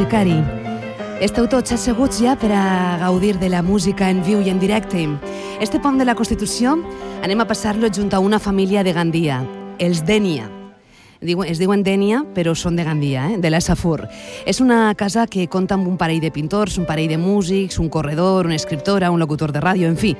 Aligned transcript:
musicari. 0.00 0.38
Esteu 1.20 1.44
tots 1.44 1.74
asseguts 1.74 2.22
ja 2.22 2.32
per 2.40 2.48
a 2.56 2.96
gaudir 3.02 3.34
de 3.36 3.50
la 3.52 3.60
música 3.60 4.06
en 4.08 4.22
viu 4.24 4.40
i 4.40 4.48
en 4.48 4.56
directe. 4.58 5.02
Este 5.60 5.76
pont 5.78 5.98
de 6.00 6.06
la 6.08 6.14
Constitució 6.16 6.78
anem 7.20 7.42
a 7.42 7.44
passar-lo 7.44 7.90
junt 7.92 8.14
a 8.16 8.20
una 8.24 8.38
família 8.40 8.80
de 8.82 8.94
Gandia, 8.96 9.42
els 9.78 10.00
Dènia. 10.08 10.48
Es 11.20 11.60
diuen 11.60 11.84
Dènia, 11.84 12.22
però 12.32 12.54
són 12.56 12.80
de 12.80 12.88
Gandia, 12.88 13.26
eh? 13.28 13.36
de 13.36 13.52
la 13.52 13.60
Safur. 13.60 14.08
És 14.46 14.62
una 14.64 14.94
casa 14.96 15.26
que 15.26 15.50
compta 15.52 15.76
amb 15.76 15.86
un 15.86 16.00
parell 16.00 16.24
de 16.24 16.32
pintors, 16.32 16.78
un 16.78 16.88
parell 16.88 17.12
de 17.12 17.18
músics, 17.18 17.78
un 17.78 17.90
corredor, 17.90 18.46
una 18.46 18.56
escriptora, 18.56 19.10
un 19.10 19.20
locutor 19.20 19.52
de 19.52 19.60
ràdio, 19.60 19.92
en 19.92 20.00
fi. 20.00 20.16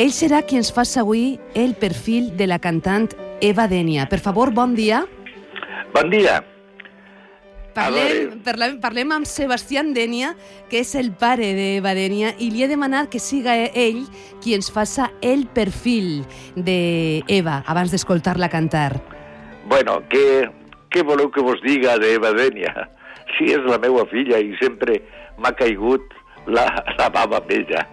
Ell 0.00 0.12
serà 0.16 0.40
qui 0.40 0.56
ens 0.56 0.72
fa 0.72 0.88
avui 0.96 1.38
el 1.54 1.74
perfil 1.74 2.32
de 2.34 2.46
la 2.46 2.58
cantant 2.58 3.10
Eva 3.42 3.68
Dènia. 3.68 4.08
Per 4.08 4.20
favor, 4.20 4.54
bon 4.54 4.74
dia. 4.74 5.04
Bon 5.92 6.08
dia. 6.08 6.40
Parlem, 7.76 8.38
parlem, 8.40 8.76
parlem 8.80 9.10
amb 9.12 9.26
Sebastián 9.28 9.90
Dènia, 9.92 10.30
que 10.70 10.80
és 10.80 10.94
el 10.96 11.10
pare 11.20 11.50
d'Eva 11.52 11.92
Dènia, 11.96 12.30
i 12.40 12.48
li 12.48 12.62
he 12.64 12.68
demanat 12.70 13.10
que 13.12 13.20
siga 13.20 13.52
ell 13.76 13.98
qui 14.40 14.54
ens 14.56 14.70
faça 14.72 15.10
el 15.20 15.44
perfil 15.52 16.22
d'Eva 16.56 17.58
abans 17.68 17.92
d'escoltar-la 17.92 18.48
cantar. 18.48 18.94
Bueno, 19.68 19.98
què, 20.08 20.46
què 20.88 21.04
voleu 21.04 21.28
que 21.34 21.44
vos 21.44 21.60
diga 21.66 21.98
d'Eva 22.00 22.30
Dènia? 22.38 22.72
Si 23.36 23.50
és 23.52 23.68
la 23.68 23.76
meva 23.82 24.06
filla 24.08 24.40
i 24.40 24.56
sempre 24.62 24.96
m'ha 25.36 25.52
caigut 25.58 26.16
la, 26.48 26.64
la 26.96 27.10
bava 27.12 27.42
amb 27.42 27.52
ella. 27.58 27.84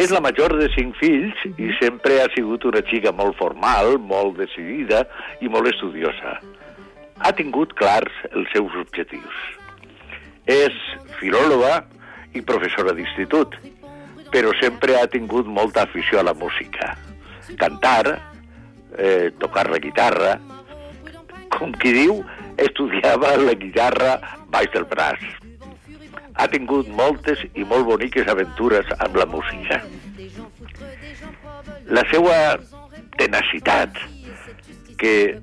És 0.00 0.14
la 0.14 0.22
major 0.24 0.54
de 0.56 0.70
cinc 0.72 0.96
fills 0.96 1.44
i 1.50 1.68
sempre 1.76 2.22
ha 2.22 2.30
sigut 2.32 2.64
una 2.64 2.80
xica 2.88 3.12
molt 3.12 3.36
formal, 3.36 3.98
molt 4.00 4.40
decidida 4.40 5.04
i 5.44 5.52
molt 5.52 5.68
estudiosa 5.74 6.38
ha 7.20 7.32
tingut 7.36 7.74
clars 7.78 8.12
els 8.32 8.48
seus 8.54 8.74
objectius. 8.80 9.40
És 10.48 10.76
filòloga 11.20 11.84
i 12.34 12.42
professora 12.46 12.94
d'institut, 12.96 13.56
però 14.32 14.52
sempre 14.60 14.96
ha 15.00 15.08
tingut 15.10 15.46
molta 15.46 15.84
afició 15.84 16.20
a 16.20 16.26
la 16.30 16.34
música. 16.34 16.94
Cantar, 17.60 18.16
eh, 18.96 19.30
tocar 19.38 19.68
la 19.70 19.78
guitarra, 19.82 20.38
com 21.50 21.72
qui 21.82 21.92
diu, 21.92 22.22
estudiava 22.56 23.36
la 23.42 23.54
guitarra 23.54 24.16
baix 24.48 24.70
del 24.72 24.86
braç. 24.88 25.20
Ha 26.40 26.46
tingut 26.48 26.88
moltes 26.88 27.42
i 27.54 27.66
molt 27.68 27.84
boniques 27.90 28.28
aventures 28.28 28.86
amb 28.98 29.16
la 29.16 29.26
música. 29.26 29.82
La 31.90 32.04
seva 32.08 32.36
tenacitat, 33.18 33.98
que 35.00 35.40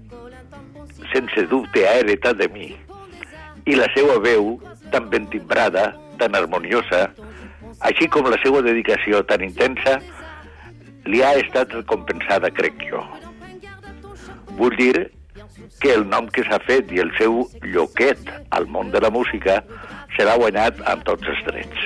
sense 1.13 1.45
dubte 1.51 1.85
ha 1.88 1.97
heretat 2.01 2.40
de 2.41 2.47
mi, 2.53 2.72
i 3.68 3.75
la 3.75 3.88
seva 3.95 4.18
veu, 4.23 4.56
tan 4.91 5.09
ben 5.12 5.28
timbrada, 5.31 5.90
tan 6.19 6.35
harmoniosa, 6.35 7.07
així 7.88 8.07
com 8.09 8.29
la 8.31 8.40
seva 8.44 8.63
dedicació 8.66 9.22
tan 9.28 9.44
intensa, 9.46 9.97
li 11.07 11.22
ha 11.23 11.34
estat 11.40 11.75
recompensada, 11.75 12.51
crec 12.51 12.81
jo. 12.90 13.03
Vull 14.57 14.75
dir 14.79 15.07
que 15.81 15.94
el 15.94 16.07
nom 16.09 16.28
que 16.34 16.44
s'ha 16.47 16.59
fet 16.66 16.90
i 16.96 17.01
el 17.03 17.12
seu 17.19 17.44
lloquet 17.63 18.31
al 18.57 18.66
món 18.73 18.90
de 18.94 19.01
la 19.03 19.12
música 19.13 19.59
serà 20.16 20.38
guanyat 20.41 20.81
amb 20.90 21.06
tots 21.07 21.28
els 21.34 21.44
drets. 21.46 21.84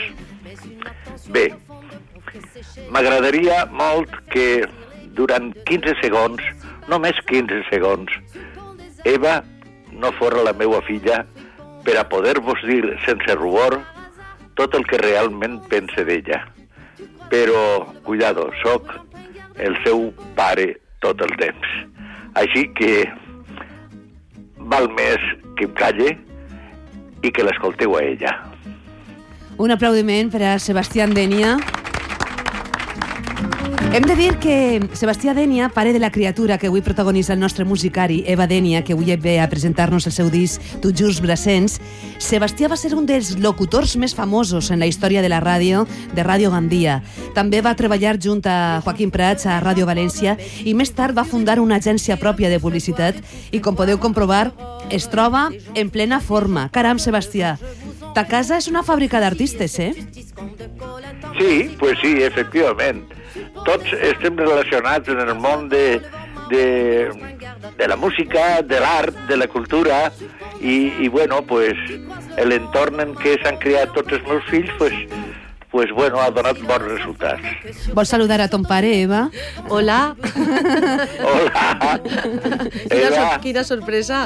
Bé, 1.36 1.50
m'agradaria 2.94 3.66
molt 3.72 4.16
que 4.32 4.64
durant 5.18 5.52
15 5.68 5.98
segons, 6.00 6.46
només 6.92 7.20
15 7.28 7.66
segons, 7.70 8.14
Eva 9.06 9.42
no 9.92 10.12
fora 10.20 10.44
la 10.44 10.54
meua 10.54 10.82
filla 10.86 11.24
per 11.86 11.98
a 11.98 12.08
poder-vos 12.10 12.62
dir 12.68 12.84
sense 13.06 13.36
rubor 13.36 13.80
tot 14.60 14.76
el 14.78 14.86
que 14.86 15.00
realment 15.02 15.60
pense 15.72 16.06
d'ella. 16.06 16.44
Però, 17.32 17.88
cuidado, 18.04 18.50
sóc 18.62 18.92
el 19.58 19.78
seu 19.86 20.10
pare 20.36 20.76
tot 21.02 21.22
el 21.26 21.34
temps. 21.40 21.68
Així 22.40 22.68
que 22.78 23.06
val 24.72 24.90
més 24.96 25.24
que 25.58 25.68
em 25.68 25.76
calle 25.80 26.12
i 27.22 27.32
que 27.32 27.46
l'escolteu 27.46 27.96
a 27.98 28.04
ella. 28.06 28.36
Un 29.62 29.74
aplaudiment 29.74 30.32
per 30.34 30.44
a 30.48 30.58
Sebastián 30.60 31.16
Denia. 31.18 31.58
Hem 33.92 34.06
de 34.08 34.16
dir 34.16 34.38
que 34.40 34.80
Sebastià 34.96 35.34
Dènia, 35.36 35.66
pare 35.76 35.92
de 35.92 36.00
la 36.00 36.14
criatura 36.16 36.56
que 36.58 36.70
avui 36.70 36.80
protagonitza 36.80 37.34
el 37.34 37.42
nostre 37.42 37.66
musicari, 37.68 38.22
Eva 38.24 38.46
Dènia, 38.48 38.86
que 38.88 38.94
avui 38.96 39.12
ve 39.20 39.34
a 39.44 39.50
presentar-nos 39.52 40.08
el 40.08 40.14
seu 40.16 40.30
disc 40.32 40.64
Tu 40.80 40.94
Jurs 40.96 41.20
Brasens, 41.20 41.76
Sebastià 42.16 42.70
va 42.72 42.78
ser 42.80 42.94
un 42.96 43.04
dels 43.06 43.34
locutors 43.44 43.98
més 44.00 44.16
famosos 44.16 44.72
en 44.72 44.80
la 44.80 44.88
història 44.88 45.20
de 45.20 45.28
la 45.28 45.42
ràdio, 45.44 45.84
de 46.16 46.24
Ràdio 46.24 46.54
Gandia. 46.56 47.02
També 47.36 47.60
va 47.60 47.76
treballar 47.76 48.16
junt 48.16 48.48
a 48.48 48.80
Joaquim 48.80 49.12
Prats 49.12 49.44
a 49.46 49.60
Ràdio 49.60 49.84
València 49.84 50.38
i 50.64 50.72
més 50.74 50.96
tard 50.96 51.12
va 51.12 51.28
fundar 51.28 51.60
una 51.60 51.76
agència 51.76 52.16
pròpia 52.16 52.48
de 52.48 52.64
publicitat 52.64 53.20
i, 53.52 53.60
com 53.60 53.76
podeu 53.76 54.00
comprovar, 54.00 54.54
es 54.90 55.12
troba 55.12 55.50
en 55.76 55.92
plena 55.92 56.22
forma. 56.24 56.70
Caram, 56.72 56.96
Sebastià, 56.96 57.58
ta 58.16 58.24
casa 58.24 58.56
és 58.56 58.72
una 58.72 58.88
fàbrica 58.88 59.20
d'artistes, 59.20 59.80
eh? 59.84 59.92
Sí, 61.36 61.76
pues 61.76 62.00
sí, 62.00 62.22
efectivament 62.24 63.04
tots 63.66 63.94
estem 64.12 64.38
relacionats 64.40 65.10
en 65.12 65.20
el 65.24 65.34
món 65.36 65.70
de, 65.70 66.02
de, 66.50 66.66
de 67.78 67.88
la 67.88 67.96
música, 67.96 68.62
de 68.62 68.80
l'art, 68.80 69.16
de 69.28 69.38
la 69.38 69.48
cultura, 69.48 70.12
i, 70.62 70.92
i 71.02 71.08
bueno, 71.08 71.42
pues, 71.48 71.78
l'entorn 72.46 73.02
en 73.04 73.16
què 73.20 73.38
s'han 73.42 73.58
creat 73.62 73.94
tots 73.98 74.14
els 74.18 74.28
meus 74.28 74.46
fills, 74.52 74.72
pues, 74.78 74.94
pues 75.72 75.90
bueno, 75.96 76.20
ha 76.20 76.30
donat 76.36 76.60
bons 76.68 76.84
resultats. 76.84 77.88
Vols 77.96 78.12
saludar 78.12 78.42
a 78.44 78.50
ton 78.52 78.66
pare, 78.68 78.92
Eva? 79.02 79.30
Hola. 79.70 80.16
Hola. 81.32 82.02
Quina, 82.04 83.08
Eva. 83.08 83.16
sor 83.16 83.40
quina 83.46 83.64
sorpresa. 83.64 84.22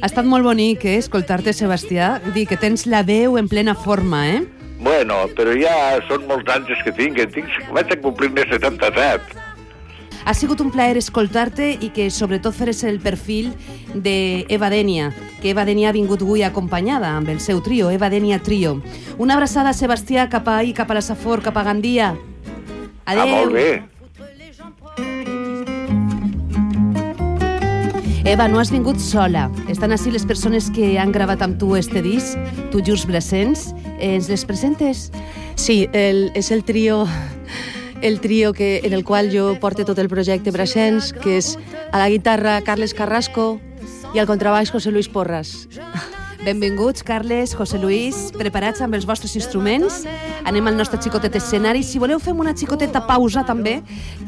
Ha 0.00 0.08
estat 0.08 0.24
molt 0.24 0.48
bonic, 0.48 0.88
eh, 0.88 0.96
escoltar-te, 0.96 1.52
Sebastià. 1.52 2.16
Dir 2.32 2.48
que 2.48 2.56
tens 2.56 2.88
la 2.88 3.04
veu 3.04 3.36
en 3.38 3.52
plena 3.52 3.76
forma, 3.76 4.24
eh? 4.32 4.42
Bueno, 4.84 5.22
però 5.32 5.54
ja 5.56 5.96
són 6.04 6.26
molts 6.28 6.50
anys 6.52 6.82
que 6.84 6.92
tinc, 6.92 7.16
que 7.16 7.24
tinc 7.32 7.48
vaig 7.72 7.88
a 7.94 7.96
complir-ne 8.04 8.44
77. 8.50 9.40
Ha 10.24 10.32
sigut 10.32 10.60
un 10.64 10.70
plaer 10.72 10.96
escoltar-te 10.96 11.70
i 11.84 11.90
que 11.92 12.10
sobretot 12.12 12.56
feres 12.56 12.82
el 12.88 13.00
perfil 13.00 13.50
d'Eva 13.94 14.70
Dènia, 14.72 15.10
que 15.40 15.52
Eva 15.52 15.64
Dènia 15.68 15.90
ha 15.90 15.96
vingut 15.96 16.24
avui 16.24 16.44
acompanyada 16.44 17.10
amb 17.16 17.28
el 17.32 17.40
seu 17.44 17.60
trio, 17.64 17.90
Eva 17.92 18.08
Dènia 18.12 18.40
Trio. 18.44 18.78
Una 19.20 19.36
abraçada, 19.36 19.72
Sebastià, 19.76 20.28
cap 20.32 20.48
a 20.48 20.58
ahir, 20.62 20.72
cap 20.76 20.92
a 20.92 20.96
la 21.00 21.04
Safor, 21.04 21.44
cap 21.44 21.56
a 21.60 21.64
Gandia. 21.64 22.14
Adéu. 23.04 23.24
Ah, 23.24 23.26
molt 23.26 23.52
bé. 23.52 23.68
Eva, 28.24 28.48
no 28.48 28.56
has 28.56 28.70
vingut 28.72 28.96
sola. 29.04 29.50
Estan 29.68 29.92
així 29.92 30.08
les 30.08 30.24
persones 30.24 30.70
que 30.72 30.94
han 30.96 31.12
gravat 31.12 31.42
amb 31.44 31.58
tu 31.60 31.74
este 31.76 32.00
disc, 32.00 32.40
Tu 32.72 32.80
Jurs 32.80 33.04
Ens 34.00 34.28
les 34.28 34.44
presentes? 34.44 35.10
Sí, 35.56 35.88
el, 35.92 36.30
és 36.34 36.50
el 36.50 36.64
trio 36.64 37.04
el 38.04 38.20
trio 38.20 38.52
que, 38.52 38.82
en 38.84 38.92
el 38.92 39.02
qual 39.02 39.30
jo 39.32 39.54
porto 39.60 39.86
tot 39.88 39.98
el 39.98 40.10
projecte 40.12 40.52
Brasens, 40.52 41.14
que 41.16 41.38
és 41.38 41.54
a 41.90 42.02
la 42.02 42.10
guitarra 42.12 42.58
Carles 42.60 42.92
Carrasco 42.92 43.54
i 44.12 44.20
al 44.20 44.28
contrabaix 44.28 44.70
José 44.70 44.92
Luis 44.92 45.08
Porras. 45.08 45.64
Benvinguts, 46.44 47.02
Carles, 47.02 47.54
José 47.56 47.78
Luis, 47.80 48.28
preparats 48.36 48.82
amb 48.84 48.92
els 48.98 49.06
vostres 49.08 49.32
instruments. 49.40 50.02
Anem 50.44 50.68
al 50.68 50.76
nostre 50.76 51.00
xicotet 51.00 51.38
escenari. 51.40 51.80
Si 51.80 51.96
voleu, 51.98 52.20
fem 52.20 52.36
una 52.36 52.52
xicoteta 52.52 53.06
pausa 53.08 53.46
també 53.48 53.78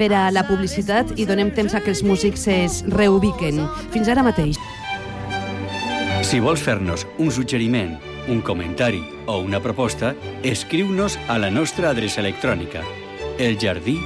per 0.00 0.08
a 0.16 0.30
la 0.32 0.46
publicitat 0.48 1.12
i 1.20 1.28
donem 1.28 1.52
temps 1.52 1.76
a 1.76 1.84
que 1.84 1.92
els 1.92 2.00
músics 2.00 2.48
es 2.48 2.80
reubiquen. 2.88 3.60
Fins 3.92 4.08
ara 4.08 4.24
mateix. 4.24 4.56
Si 6.24 6.40
vols 6.40 6.64
fer-nos 6.64 7.04
un 7.20 7.28
suggeriment, 7.30 7.98
un 8.28 8.40
comentari 8.40 9.02
o 9.26 9.38
una 9.38 9.60
proposta, 9.60 10.14
escriu-nos 10.42 11.18
a 11.28 11.38
la 11.38 11.50
nostra 11.50 11.90
adreça 11.90 12.20
electrònica 12.20 12.82
eljardí 13.38 13.98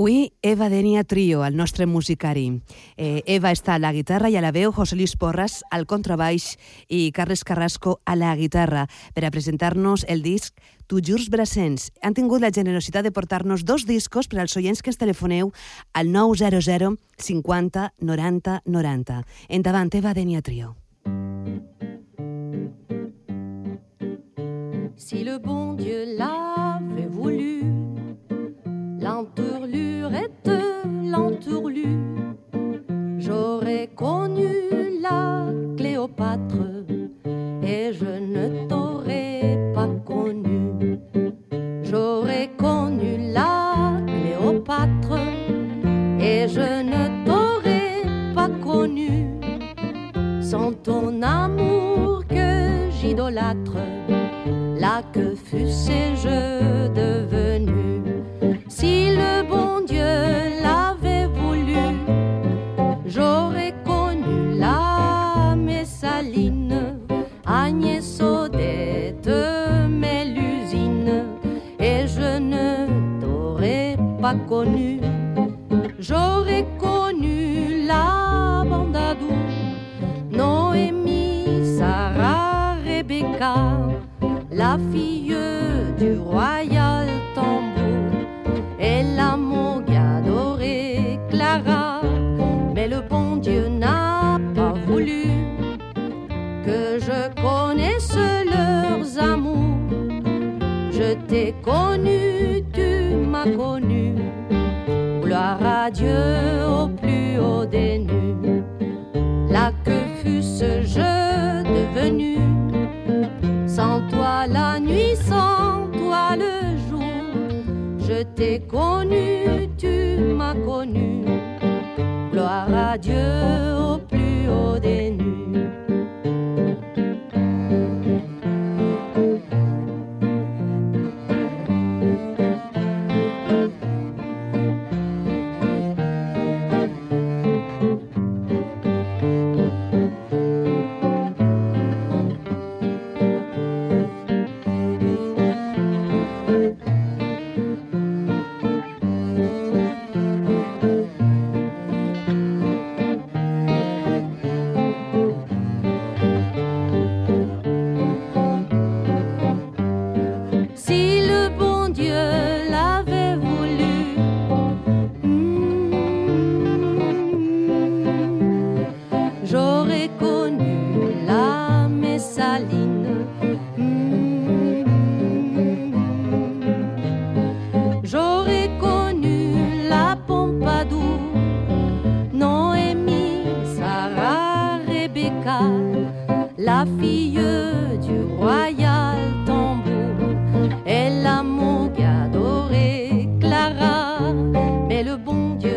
Avui, 0.00 0.32
Eva 0.40 0.70
Denia 0.70 1.04
Trio, 1.04 1.44
el 1.44 1.58
nostre 1.58 1.84
musicari. 1.84 2.62
Eh, 2.96 3.20
Eva 3.26 3.50
està 3.52 3.74
a 3.74 3.78
la 3.82 3.90
guitarra 3.92 4.30
i 4.32 4.36
a 4.38 4.40
la 4.40 4.48
veu, 4.48 4.72
José 4.72 4.96
Luis 4.96 5.12
Porras 5.12 5.58
al 5.68 5.84
contrabaix 5.84 6.54
i 6.88 7.12
Carles 7.12 7.44
Carrasco 7.44 7.98
a 8.08 8.16
la 8.16 8.32
guitarra 8.32 8.86
per 9.12 9.26
a 9.28 9.30
presentar-nos 9.30 10.06
el 10.08 10.22
disc 10.24 10.56
Tu 10.88 11.02
Jurs 11.04 11.28
Brasens. 11.28 11.90
Han 12.00 12.16
tingut 12.16 12.40
la 12.40 12.48
generositat 12.48 13.04
de 13.04 13.12
portar-nos 13.12 13.66
dos 13.68 13.84
discos 13.84 14.24
per 14.24 14.40
als 14.40 14.56
oients 14.56 14.80
que 14.80 14.88
ens 14.88 14.96
telefoneu 14.96 15.52
al 15.92 16.08
900 16.08 16.96
50 17.20 17.92
90 18.00 18.62
90. 18.64 19.24
Endavant, 19.50 19.92
Eva 19.92 20.14
Denia 20.16 20.40
Trio. 20.40 20.78
Si 24.96 25.24
le 25.24 25.36
bon 25.44 25.76
Dieu 25.76 26.09
Et 37.62 37.92
je 37.94 38.04
ne 38.04 38.68
t'aurais 38.68 39.56
pas 39.74 39.88
connu. 40.04 40.98
J'aurais 41.82 42.50
connu 42.58 43.32
la 43.32 44.02
Cléopâtre 44.06 45.16
et 46.20 46.46
je 46.46 46.82
ne 46.92 47.24
t'aurais 47.24 48.02
pas 48.34 48.50
connu 48.62 49.30
sans 50.42 50.72
ton 50.72 51.22
amour 51.22 52.22
que 52.28 52.90
j'idolâtre. 52.90 53.78
Là 54.78 55.02
que 55.14 55.34
fussé-je 55.34 56.88
devenu 56.92 57.29
pas 74.50 74.64
connu. 74.64 74.99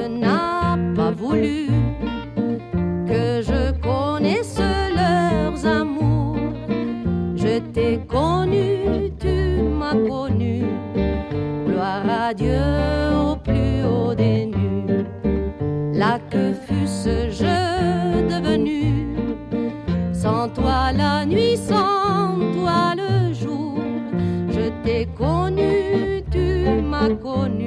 N'a 0.09 0.77
pas 0.95 1.11
voulu 1.11 1.67
que 3.07 3.41
je 3.41 3.71
connaisse 3.81 4.59
leurs 4.99 5.65
amours. 5.65 6.37
Je 7.35 7.59
t'ai 7.73 7.99
connu, 8.07 9.11
tu 9.19 9.61
m'as 9.79 9.97
connu. 10.07 10.63
Gloire 11.67 12.09
à 12.27 12.33
Dieu 12.33 12.61
au 13.27 13.35
plus 13.35 13.83
haut 13.83 14.15
des 14.15 14.45
nues. 14.45 15.05
Là 15.93 16.19
que 16.29 16.53
fusse-je 16.53 18.27
devenu 18.33 19.13
sans 20.23 20.47
toi 20.49 20.93
la 20.95 21.25
nuit, 21.25 21.57
sans 21.57 22.37
toi 22.53 22.93
le 22.95 23.33
jour. 23.33 23.77
Je 24.49 24.69
t'ai 24.83 25.05
connu, 25.17 26.23
tu 26.31 26.81
m'as 26.81 27.09
connu. 27.15 27.62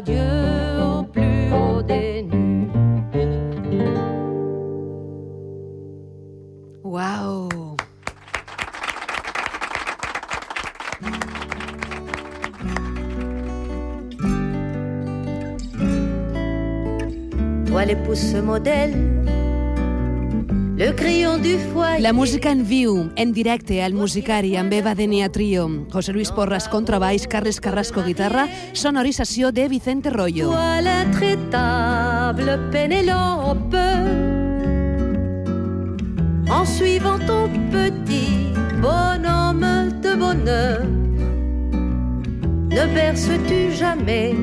Au 0.00 1.02
plus 1.02 1.52
haut 1.52 1.82
des 1.82 2.22
nues. 2.22 2.68
Wow. 6.84 7.48
Toi 17.66 17.84
l'épouse 17.84 18.36
modèle, 18.36 19.17
le 20.78 20.92
crayon 20.92 21.38
du 21.38 21.58
foyer. 21.58 22.00
La 22.00 22.12
música 22.12 22.52
en 22.52 22.62
viu, 22.62 23.10
en 23.16 23.32
directe, 23.32 23.82
al 23.82 23.94
musicari, 23.94 24.54
amb 24.56 24.72
Eva 24.72 24.94
Denia 24.94 25.28
Trio, 25.28 25.66
José 25.90 26.12
Luis 26.12 26.30
Porras 26.30 26.68
contrabaix, 26.70 27.26
Carles 27.26 27.58
Carrasco 27.60 28.04
guitarra, 28.06 28.46
sonorització 28.72 29.50
de 29.50 29.66
Vicente 29.68 30.10
Rollo. 30.14 30.52
Toi 30.52 30.80
l'intraitable 30.80 32.60
Pénélope, 32.70 33.74
en 36.48 36.64
suivant 36.64 37.18
ton 37.26 37.50
petit 37.72 38.54
bonhomme 38.80 39.90
de 40.00 40.14
bonheur, 40.14 40.84
ne 42.70 42.94
berces-tu 42.94 43.72
jamais, 43.74 44.36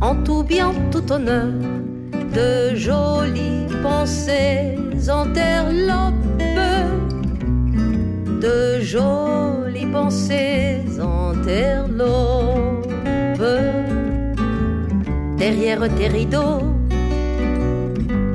en 0.00 0.16
tout 0.24 0.42
bien, 0.42 0.72
tout 0.90 1.12
honneur, 1.12 1.52
de 2.32 2.74
jolies 2.74 3.68
pensées? 3.82 4.85
Enterlopes, 5.08 6.14
de 8.40 8.80
jolies 8.80 9.86
pensées 9.92 10.82
enterlopes 11.00 12.86
derrière 15.36 15.80
tes 15.96 16.08
rideaux, 16.08 16.62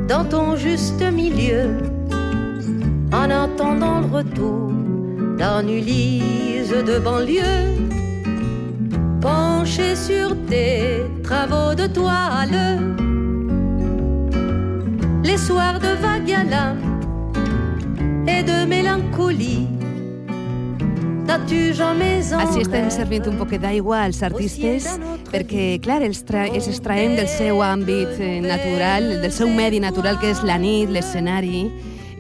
dans 0.08 0.26
ton 0.26 0.56
juste 0.56 1.04
milieu, 1.12 1.78
en 3.12 3.30
attendant 3.30 4.00
le 4.02 4.08
retour 4.18 4.72
d'un 5.38 5.68
Ulysse 5.68 6.70
de 6.70 7.00
banlieue, 7.00 7.90
penché 9.20 9.96
sur 9.96 10.36
tes 10.50 11.04
travaux 11.24 11.74
de 11.76 11.88
toile, 11.88 12.60
les 15.24 15.38
soirs 15.38 15.80
de 15.80 15.94
vague 16.02 16.32
à 16.32 16.44
l'âme 16.44 17.00
et 18.28 18.44
de 18.44 18.66
mélancolie. 18.66 19.68
N'as-tu 21.26 21.74
jamais 21.74 22.34
en 22.34 22.42
Així 22.42 22.64
estem 22.66 22.90
servint 22.92 23.28
un 23.30 23.38
poquet 23.40 23.62
d'aigua 23.62 24.02
als 24.08 24.22
artistes 24.26 24.88
perquè, 25.32 25.78
clar, 25.84 26.02
els, 26.04 26.24
tra 26.28 26.48
els 26.50 26.68
extraem 26.68 27.16
del 27.16 27.30
seu 27.32 27.62
àmbit 27.64 28.18
eh, 28.20 28.42
natural, 28.44 29.22
del 29.22 29.32
seu 29.32 29.48
medi 29.48 29.80
natural, 29.80 30.20
que 30.20 30.34
és 30.34 30.42
la 30.44 30.58
nit, 30.60 30.92
l'escenari, 30.92 31.68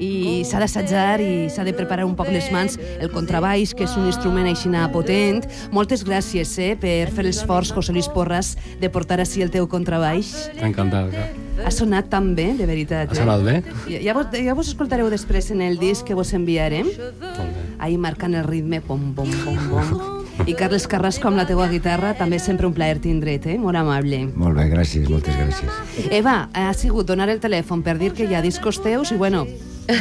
i 0.01 0.41
s'ha 0.47 0.61
d'assajar 0.61 1.19
i 1.21 1.49
s'ha 1.51 1.65
de 1.67 1.73
preparar 1.77 2.07
un 2.07 2.15
poc 2.17 2.31
les 2.33 2.47
mans. 2.53 2.77
El 3.01 3.11
contrabaix, 3.13 3.75
que 3.75 3.85
és 3.89 3.97
un 3.99 4.07
instrument 4.09 4.47
aixina 4.49 4.87
potent. 4.93 5.43
Moltes 5.75 6.05
gràcies 6.07 6.53
eh, 6.61 6.73
per 6.79 7.11
fer 7.11 7.27
l'esforç, 7.27 7.73
José 7.75 7.97
Luis 7.97 8.09
Porras, 8.13 8.55
de 8.81 8.93
portar 8.93 9.19
així 9.21 9.43
el 9.45 9.53
teu 9.53 9.67
contrabaix. 9.69 10.33
Encantat. 10.61 11.11
clar. 11.11 11.29
Ha 11.65 11.71
sonat 11.71 12.09
tan 12.09 12.33
bé, 12.35 12.51
de 12.57 12.65
veritat. 12.65 13.11
Ha 13.11 13.19
sonat 13.21 13.43
bé? 13.45 13.57
Ja, 13.87 13.99
ja, 14.01 14.15
vos, 14.17 14.31
ja 14.33 14.55
vos 14.57 14.71
escoltareu 14.71 15.09
després 15.11 15.51
en 15.53 15.61
el 15.61 15.77
disc 15.81 16.07
que 16.07 16.17
vos 16.17 16.33
enviarem. 16.33 16.89
Molt 16.89 17.39
bé. 17.39 17.67
Ahí 17.81 17.97
marcant 17.97 18.35
el 18.37 18.45
ritme, 18.45 18.81
pom, 18.81 19.13
pom, 19.17 19.29
pom, 19.45 19.57
pom. 19.69 20.17
I 20.47 20.55
Carles 20.57 20.87
Carrasco 20.89 21.29
amb 21.29 21.37
la 21.37 21.45
teua 21.45 21.67
guitarra, 21.69 22.15
també 22.17 22.39
sempre 22.41 22.65
un 22.65 22.73
plaer 22.73 22.97
tindre't, 23.01 23.45
eh? 23.51 23.57
Molt 23.61 23.77
amable. 23.77 24.23
Molt 24.33 24.57
bé, 24.57 24.67
gràcies, 24.71 25.09
moltes 25.09 25.37
gràcies. 25.37 26.07
Eva, 26.09 26.47
ha 26.53 26.73
sigut 26.73 27.09
donar 27.09 27.29
el 27.29 27.41
telèfon 27.43 27.83
per 27.85 27.97
dir 27.99 28.13
que 28.17 28.25
hi 28.25 28.35
ha 28.37 28.41
discos 28.41 28.81
teus 28.81 29.11
i, 29.13 29.19
bueno, 29.21 29.45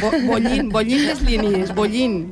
bo 0.01 0.11
bollint, 0.25 0.71
bollint 0.73 1.05
les 1.09 1.21
línies, 1.25 1.73
bollint. 1.77 2.31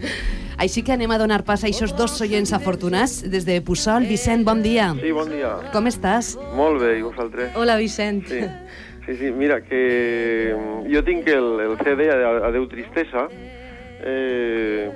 Així 0.60 0.82
que 0.84 0.92
anem 0.92 1.12
a 1.16 1.18
donar 1.22 1.44
pas 1.48 1.62
a 1.64 1.70
aquests 1.70 1.96
dos 1.96 2.18
oients 2.20 2.52
afortunats 2.56 3.22
des 3.32 3.46
de 3.48 3.62
Puçol. 3.64 4.04
Vicent, 4.10 4.44
bon 4.44 4.64
dia. 4.66 4.90
Sí, 5.00 5.14
bon 5.16 5.30
dia. 5.32 5.54
Com 5.72 5.88
estàs? 5.88 6.34
Molt 6.58 6.82
bé, 6.84 6.98
i 7.00 7.06
vosaltres? 7.06 7.54
Hola, 7.56 7.78
Vicent. 7.80 8.26
Sí, 8.28 8.42
sí, 9.10 9.18
sí 9.26 9.32
mira, 9.36 9.60
que 9.66 10.54
mm, 10.56 10.94
jo 10.94 11.04
tinc 11.04 11.28
el, 11.28 11.50
el 11.66 11.78
CD 11.84 12.10
Ade- 12.14 12.44
Adeu 12.50 12.68
Tristesa, 12.72 13.28
eh, 14.06 14.90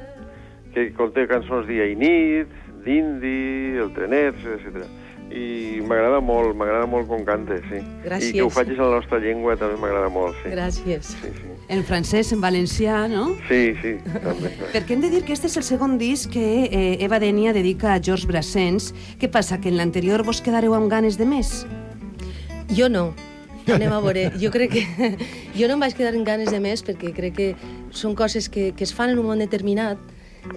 que 0.73 0.91
conté 0.97 1.27
cançons 1.29 1.67
dia 1.69 1.85
i 1.89 1.95
nit, 1.97 2.49
d'indi, 2.83 3.77
el 3.79 3.93
trenet, 3.95 4.35
etc. 4.57 4.85
I 5.33 5.79
m'agrada 5.87 6.19
molt, 6.21 6.51
m'agrada 6.57 6.85
molt 6.85 7.07
com 7.09 7.23
cante, 7.25 7.55
sí. 7.69 7.79
Gràcies. 8.03 8.29
I 8.29 8.37
que 8.37 8.43
ho 8.45 8.49
facis 8.53 8.75
en 8.77 8.83
la 8.85 8.97
nostra 8.99 9.17
llengua 9.23 9.55
també 9.57 9.77
m'agrada 9.81 10.09
molt, 10.13 10.35
sí. 10.43 10.51
Gràcies. 10.53 11.13
Sí, 11.15 11.31
sí. 11.37 11.53
En 11.73 11.81
francès, 11.87 12.33
en 12.35 12.41
valencià, 12.43 13.05
no? 13.09 13.29
Sí, 13.47 13.61
sí, 13.81 13.93
també. 14.21 14.51
Perquè 14.75 14.93
hem 14.97 15.01
de 15.01 15.09
dir 15.13 15.23
que 15.25 15.33
este 15.33 15.47
és 15.47 15.55
el 15.57 15.63
segon 15.65 15.95
disc 15.97 16.29
que 16.35 16.43
eh, 16.67 16.97
Eva 17.05 17.21
Denia 17.23 17.53
dedica 17.55 17.93
a 17.95 18.01
Georges 18.03 18.27
Brassens. 18.29 18.91
Què 19.17 19.29
passa, 19.31 19.61
que 19.63 19.71
en 19.71 19.77
l'anterior 19.79 20.21
vos 20.27 20.41
quedareu 20.43 20.75
amb 20.75 20.91
ganes 20.91 21.17
de 21.17 21.25
més? 21.25 21.63
Jo 22.75 22.89
no. 22.91 23.13
Anem 23.71 23.93
a 23.93 23.99
veure. 24.03 24.25
Jo 24.39 24.51
crec 24.51 24.73
que... 24.75 24.83
Jo 25.57 25.67
no 25.69 25.77
em 25.77 25.83
vaig 25.85 25.95
quedar 25.95 26.13
amb 26.15 26.25
ganes 26.27 26.49
de 26.51 26.59
més 26.59 26.81
perquè 26.83 27.13
crec 27.13 27.35
que 27.37 27.47
són 27.93 28.15
coses 28.17 28.49
que, 28.49 28.71
que 28.75 28.83
es 28.87 28.93
fan 28.93 29.13
en 29.13 29.19
un 29.21 29.27
moment 29.27 29.43
determinat 29.43 29.99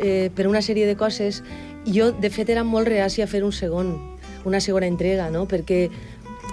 eh, 0.01 0.33
per 0.35 0.49
una 0.49 0.63
sèrie 0.65 0.89
de 0.89 0.97
coses. 0.97 1.43
Jo, 1.87 2.11
de 2.11 2.31
fet, 2.33 2.51
era 2.51 2.65
molt 2.65 2.89
reàcia 2.89 3.27
a 3.27 3.31
fer 3.31 3.45
un 3.45 3.53
segon, 3.53 3.95
una 4.49 4.61
segona 4.65 4.89
entrega, 4.89 5.29
no? 5.31 5.45
Perquè 5.47 5.87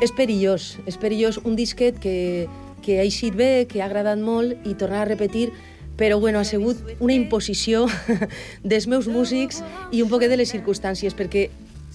és 0.03 0.11
perillós. 0.13 0.77
És 0.85 0.99
perillós 0.99 1.39
un 1.43 1.55
disquet 1.55 1.97
que, 2.03 2.49
que 2.83 2.99
ha 2.99 3.07
eixit 3.07 3.37
bé, 3.39 3.65
que 3.69 3.81
ha 3.81 3.87
agradat 3.87 4.19
molt 4.19 4.67
i 4.67 4.75
tornar 4.75 5.05
a 5.05 5.11
repetir 5.13 5.49
però 5.97 6.19
bueno, 6.19 6.39
ha 6.39 6.43
sigut 6.43 6.79
una 6.99 7.13
imposició 7.13 7.85
dels 8.63 8.87
meus 8.89 9.07
músics 9.07 9.61
i 9.93 10.01
un 10.01 10.09
poquet 10.09 10.31
de 10.31 10.39
les 10.39 10.49
circumstàncies, 10.49 11.13
perquè 11.13 11.49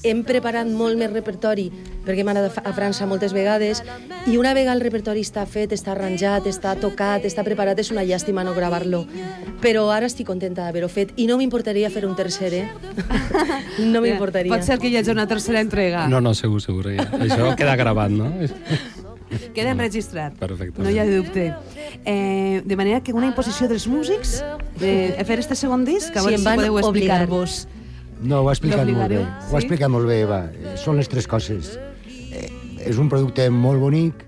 hem 0.06 0.22
preparat 0.24 0.68
molt 0.70 0.98
més 0.98 1.10
repertori 1.10 1.68
perquè 2.06 2.22
hem 2.22 2.30
anat 2.30 2.58
a 2.62 2.72
França 2.72 3.06
moltes 3.10 3.34
vegades 3.34 3.82
i 4.30 4.36
una 4.38 4.54
vegada 4.54 4.76
el 4.76 4.82
repertori 4.84 5.20
està 5.24 5.44
fet, 5.48 5.72
està 5.74 5.92
arranjat, 5.92 6.46
està 6.48 6.74
tocat, 6.80 7.24
està 7.28 7.44
preparat, 7.44 7.78
és 7.82 7.90
una 7.92 8.04
llàstima 8.06 8.44
no 8.44 8.54
gravar-lo. 8.56 9.02
Però 9.60 9.88
ara 9.90 10.06
estic 10.06 10.28
contenta 10.28 10.64
d'haver-ho 10.64 10.88
fet 10.92 11.12
i 11.16 11.26
no 11.26 11.36
m'importaria 11.40 11.90
fer 11.90 12.04
un 12.06 12.14
tercer, 12.16 12.52
eh? 12.54 12.64
no 13.92 14.00
m'importaria. 14.04 14.52
Pot 14.54 14.64
ser 14.64 14.78
que 14.78 14.88
hi 14.88 14.96
hagi 15.00 15.12
una 15.12 15.26
tercera 15.28 15.60
entrega. 15.64 16.06
No, 16.08 16.20
no, 16.24 16.34
segur, 16.38 16.62
segur. 16.62 16.92
Ja. 16.94 17.08
Això 17.18 17.54
queda 17.58 17.74
gravat, 17.76 18.14
no? 18.14 18.30
Queda 19.54 19.74
enregistrat. 19.74 20.38
Perfecte. 20.40 20.80
No 20.80 20.88
hi 20.88 21.00
ha 21.02 21.04
dubte. 21.08 21.50
Eh, 22.04 22.62
de 22.64 22.76
manera 22.76 23.02
que 23.04 23.12
una 23.12 23.28
imposició 23.28 23.68
dels 23.68 23.88
músics 23.90 24.38
de 24.80 25.18
fer 25.28 25.40
este 25.42 25.58
segon 25.58 25.84
disc, 25.84 26.14
a 26.16 26.22
Sí, 26.22 26.28
veure 26.30 26.38
em 26.38 26.44
si 26.44 26.54
podeu 26.62 26.78
obligar. 26.78 27.22
explicar-vos. 27.24 27.66
No, 28.20 28.40
ho 28.42 28.48
ha 28.48 28.52
explicat 28.52 28.84
molt 28.84 28.88
bé. 28.88 28.94
L'obligareu, 28.94 29.26
Ho 29.26 29.48
sí? 29.48 29.54
ha 29.54 29.60
explicat 29.60 29.90
molt 29.90 30.06
bé, 30.08 30.20
Eva. 30.24 30.40
Eh, 30.52 30.76
Són 30.80 30.96
les 30.98 31.08
tres 31.08 31.26
coses. 31.30 31.78
Eh, 32.32 32.48
és 32.86 32.98
un 32.98 33.08
producte 33.08 33.48
molt 33.50 33.80
bonic, 33.80 34.24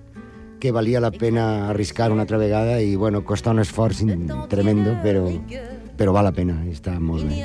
que 0.60 0.70
valia 0.76 1.00
la 1.00 1.10
pena 1.10 1.70
arriscar 1.70 2.10
una 2.12 2.22
altra 2.26 2.36
vegada 2.36 2.82
i, 2.84 2.94
bueno, 2.94 3.24
costa 3.24 3.50
un 3.50 3.60
esforç 3.62 4.02
tremendo, 4.52 4.92
però, 5.02 5.24
però 5.96 6.12
val 6.12 6.28
la 6.28 6.34
pena, 6.36 6.58
està 6.68 6.98
molt 7.00 7.24
bé. 7.24 7.40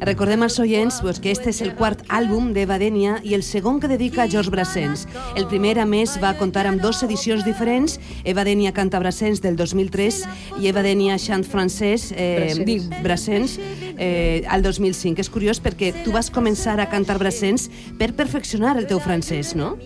Recordem 0.00 0.42
als 0.42 0.58
oients 0.58 1.00
pues, 1.00 1.20
que 1.20 1.30
este 1.30 1.50
és 1.52 1.60
el 1.62 1.74
quart 1.78 2.02
àlbum 2.10 2.50
d'Eva 2.56 2.78
Denia 2.80 3.18
i 3.22 3.36
el 3.36 3.44
segon 3.46 3.78
que 3.80 3.90
dedica 3.90 4.24
a 4.24 4.28
Georges 4.28 4.50
Brassens. 4.50 5.06
El 5.36 5.46
primer, 5.50 5.76
a 5.78 5.86
més, 5.86 6.16
va 6.22 6.34
comptar 6.38 6.66
amb 6.66 6.82
dues 6.82 7.02
edicions 7.06 7.44
diferents, 7.46 7.98
Eva 8.24 8.44
Denia 8.44 8.72
canta 8.74 9.00
Brassens 9.02 9.42
del 9.44 9.56
2003 9.56 10.22
i 10.60 10.68
Eva 10.70 10.82
Denia 10.82 11.18
chant 11.22 11.44
francès, 11.46 12.10
eh, 12.12 12.32
Brassens. 12.40 12.66
dic 12.66 13.02
Brassens, 13.02 13.58
eh, 13.96 14.44
al 14.48 14.62
2005. 14.62 15.20
És 15.20 15.30
curiós 15.30 15.62
perquè 15.62 15.92
tu 16.04 16.12
vas 16.12 16.30
començar 16.30 16.78
a 16.80 16.88
cantar 16.90 17.18
Brassens 17.18 17.70
per 17.98 18.12
perfeccionar 18.14 18.76
el 18.78 18.86
teu 18.86 19.00
francès, 19.00 19.54
no? 19.54 19.76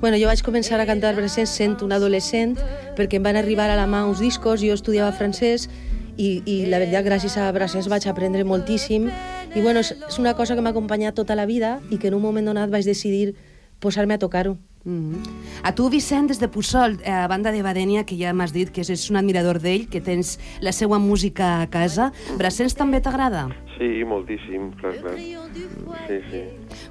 Bueno, 0.00 0.18
jo 0.18 0.28
vaig 0.28 0.42
començar 0.44 0.78
a 0.80 0.86
cantar 0.86 1.14
Brassens 1.16 1.50
sent 1.50 1.82
un 1.82 1.92
adolescent 1.92 2.56
perquè 2.96 3.16
em 3.16 3.22
van 3.22 3.36
arribar 3.36 3.70
a 3.70 3.76
la 3.76 3.86
mà 3.86 4.04
uns 4.06 4.20
discos, 4.20 4.60
jo 4.60 4.74
estudiava 4.74 5.12
francès 5.12 5.68
i, 6.16 6.42
i 6.44 6.56
la 6.70 6.80
veritat, 6.80 7.04
gràcies 7.04 7.36
a 7.38 7.50
Brassens 7.52 7.88
vaig 7.92 8.06
aprendre 8.08 8.44
moltíssim 8.44 9.10
i 9.54 9.60
bueno, 9.60 9.80
és, 9.80 9.92
és 10.08 10.18
una 10.18 10.34
cosa 10.36 10.56
que 10.56 10.64
m'ha 10.64 10.72
acompanyat 10.74 11.16
tota 11.16 11.36
la 11.36 11.46
vida 11.46 11.78
i 11.90 11.98
que 11.98 12.08
en 12.08 12.16
un 12.18 12.24
moment 12.24 12.46
donat 12.46 12.72
vaig 12.72 12.88
decidir 12.88 13.34
posar-me 13.80 14.16
a 14.16 14.18
tocar-ho. 14.18 14.56
Mm 14.86 15.12
-hmm. 15.12 15.22
A 15.62 15.74
tu, 15.74 15.90
Vicent, 15.90 16.28
des 16.28 16.38
de 16.38 16.48
Puçol, 16.48 16.98
eh, 17.02 17.10
a 17.10 17.26
banda 17.26 17.50
de 17.50 17.62
Badènia, 17.62 18.04
que 18.04 18.16
ja 18.16 18.32
m'has 18.32 18.52
dit 18.52 18.70
que 18.70 18.80
és 18.80 19.10
un 19.10 19.16
admirador 19.16 19.58
d'ell, 19.58 19.88
que 19.88 20.00
tens 20.00 20.38
la 20.60 20.72
seva 20.72 20.98
música 20.98 21.60
a 21.60 21.66
casa, 21.66 22.12
Brassens 22.38 22.74
també 22.74 23.00
t'agrada? 23.00 23.48
Sí, 23.78 24.04
moltíssim, 24.04 24.70
clar, 24.80 24.94
clar. 25.00 25.16
Sí, 25.18 26.18
sí. 26.30 26.42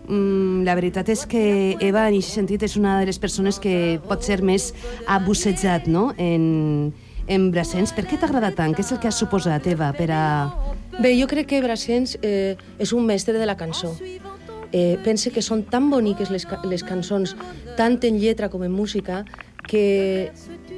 Mm, 0.08 0.64
la 0.64 0.76
veritat 0.76 1.10
és 1.10 1.26
que 1.26 1.78
Eva, 1.80 2.08
en 2.08 2.16
aquest 2.16 2.34
sentit, 2.34 2.64
és 2.64 2.76
una 2.76 3.00
de 3.00 3.06
les 3.06 3.18
persones 3.18 3.60
que 3.60 4.00
pot 4.08 4.22
ser 4.22 4.44
més 4.44 4.74
abussejat 5.08 5.88
no? 5.88 6.14
en, 6.18 6.94
en 7.28 7.50
Brassens. 7.52 7.94
Per 7.96 8.06
què 8.08 8.20
t'agrada 8.22 8.52
tant? 8.56 8.76
Què 8.76 8.84
és 8.86 8.92
el 8.94 9.02
que 9.02 9.10
has 9.10 9.20
suposat, 9.20 9.68
Eva, 9.68 9.92
per 9.98 10.10
a... 10.14 10.24
Bé, 11.00 11.12
jo 11.20 11.28
crec 11.28 11.50
que 11.52 11.62
Brassens 11.64 12.16
eh, 12.22 12.56
és 12.80 12.94
un 12.96 13.06
mestre 13.06 13.38
de 13.40 13.48
la 13.48 13.58
cançó. 13.58 13.96
Eh, 14.72 14.98
pense 15.04 15.32
que 15.32 15.44
són 15.46 15.64
tan 15.72 15.90
boniques 15.92 16.32
les, 16.34 16.46
les 16.68 16.84
cançons, 16.84 17.36
tant 17.78 18.00
en 18.04 18.20
lletra 18.20 18.50
com 18.52 18.64
en 18.66 18.74
música, 18.74 19.24
que, 19.68 20.32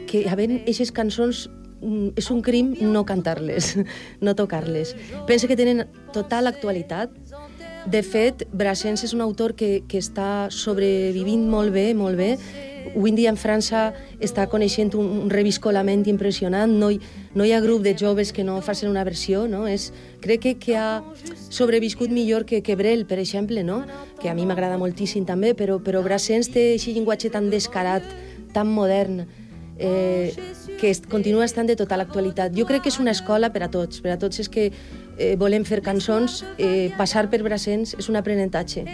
que 0.07 0.25
havent 0.29 0.59
aquestes 0.61 0.91
cançons 0.95 1.47
mm, 1.81 2.17
és 2.19 2.29
un 2.33 2.41
crim 2.45 2.73
no 2.81 3.03
cantar-les, 3.09 3.75
no 4.25 4.35
tocar-les. 4.37 4.95
Pense 5.27 5.49
que 5.49 5.57
tenen 5.59 5.87
total 6.15 6.47
actualitat. 6.47 7.13
De 7.87 8.01
fet, 8.03 8.43
Brassens 8.51 9.05
és 9.07 9.13
un 9.15 9.21
autor 9.23 9.53
que, 9.55 9.81
que 9.87 10.01
està 10.03 10.49
sobrevivint 10.51 11.45
molt 11.47 11.71
bé, 11.71 11.93
molt 11.95 12.19
bé. 12.19 12.33
Avui 12.89 13.13
dia 13.15 13.31
en 13.31 13.39
França 13.39 13.93
està 14.23 14.43
coneixent 14.51 14.91
un, 14.99 15.07
un 15.23 15.31
reviscolament 15.31 16.03
impressionant. 16.11 16.73
No 16.81 16.89
hi, 16.91 16.99
no 17.35 17.47
hi 17.47 17.53
ha 17.55 17.61
grup 17.63 17.85
de 17.85 17.95
joves 17.95 18.33
que 18.35 18.43
no 18.43 18.57
facin 18.65 18.91
una 18.91 19.05
versió, 19.07 19.45
no? 19.47 19.63
És, 19.71 19.93
crec 20.23 20.43
que, 20.43 20.53
que 20.59 20.75
ha 20.75 20.99
sobreviscut 21.47 22.11
millor 22.11 22.43
que, 22.49 22.59
que 22.59 22.75
Brel, 22.75 23.05
per 23.07 23.21
exemple, 23.23 23.63
no? 23.63 23.85
que 24.19 24.27
a 24.27 24.35
mi 24.35 24.47
m'agrada 24.49 24.79
moltíssim 24.81 25.23
també, 25.23 25.53
però, 25.55 25.79
però 25.79 26.03
Brassens 26.03 26.51
té 26.51 26.73
aquest 26.73 26.91
llenguatge 26.91 27.31
tan 27.31 27.51
descarat, 27.53 28.03
tan 28.51 28.67
modern, 28.67 29.23
eh, 29.79 30.33
que 30.81 30.91
continua 31.07 31.45
estant 31.45 31.71
de 31.71 31.75
total 31.79 32.03
actualitat. 32.03 32.51
Jo 32.57 32.67
crec 32.67 32.83
que 32.83 32.91
és 32.91 32.99
una 32.99 33.15
escola 33.15 33.51
per 33.53 33.63
a 33.63 33.71
tots, 33.71 34.01
per 34.03 34.15
a 34.15 34.19
tots 34.19 34.43
és 34.43 34.49
que 34.51 34.71
eh, 35.17 35.35
volem 35.37 35.65
fer 35.65 35.81
cançons, 35.81 36.43
eh, 36.57 36.91
passar 36.97 37.29
per 37.29 37.41
Brassens 37.43 37.95
és 37.97 38.09
un 38.09 38.15
aprenentatge. 38.15 38.85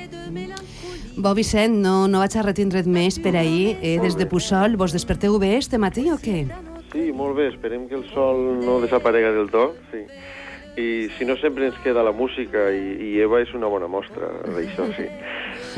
Bo, 1.16 1.34
Vicent, 1.38 1.76
no, 1.84 2.08
no 2.10 2.20
vaig 2.24 2.36
a 2.40 2.42
retindre't 2.42 2.88
més 2.90 3.20
per 3.22 3.36
ahir. 3.38 3.78
Eh, 3.86 4.00
des 4.02 4.16
de 4.18 4.26
Puçol, 4.26 4.76
vos 4.78 4.92
desperteu 4.96 5.38
bé 5.40 5.58
este 5.60 5.78
matí 5.78 6.08
o 6.10 6.18
què? 6.18 6.48
Sí, 6.94 7.12
molt 7.14 7.36
bé, 7.38 7.50
esperem 7.54 7.88
que 7.90 7.96
el 7.96 8.08
sol 8.14 8.60
no 8.66 8.80
desaparega 8.82 9.32
del 9.34 9.50
tot, 9.54 9.78
sí. 9.92 10.04
I 10.74 10.86
si 11.20 11.26
no, 11.30 11.36
sempre 11.38 11.68
ens 11.70 11.76
queda 11.84 12.02
la 12.02 12.12
música 12.18 12.72
i, 12.74 12.96
i 12.98 13.20
Eva 13.22 13.44
és 13.44 13.52
una 13.54 13.70
bona 13.70 13.86
mostra 13.86 14.32
d'això, 14.48 14.88
sí. 14.98 15.06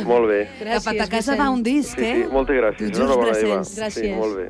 Molt 0.07 0.29
bé. 0.31 0.41
Cap 0.61 0.87
a 0.87 0.93
ta 1.01 1.07
casa 1.11 1.35
va 1.35 1.49
un 1.51 1.63
disc, 1.63 1.99
Sí, 1.99 2.05
eh? 2.05 2.13
sí, 2.23 2.29
moltes 2.31 2.55
gràcies. 2.55 2.93
Tu 2.93 3.01
just 3.01 3.03
Enhorabona, 3.03 3.35
Eva. 3.35 3.57
Brassens. 3.59 3.73
Sí, 3.75 3.81
Gràcies. 3.81 4.15
molt 4.15 4.37
bé. 4.39 4.47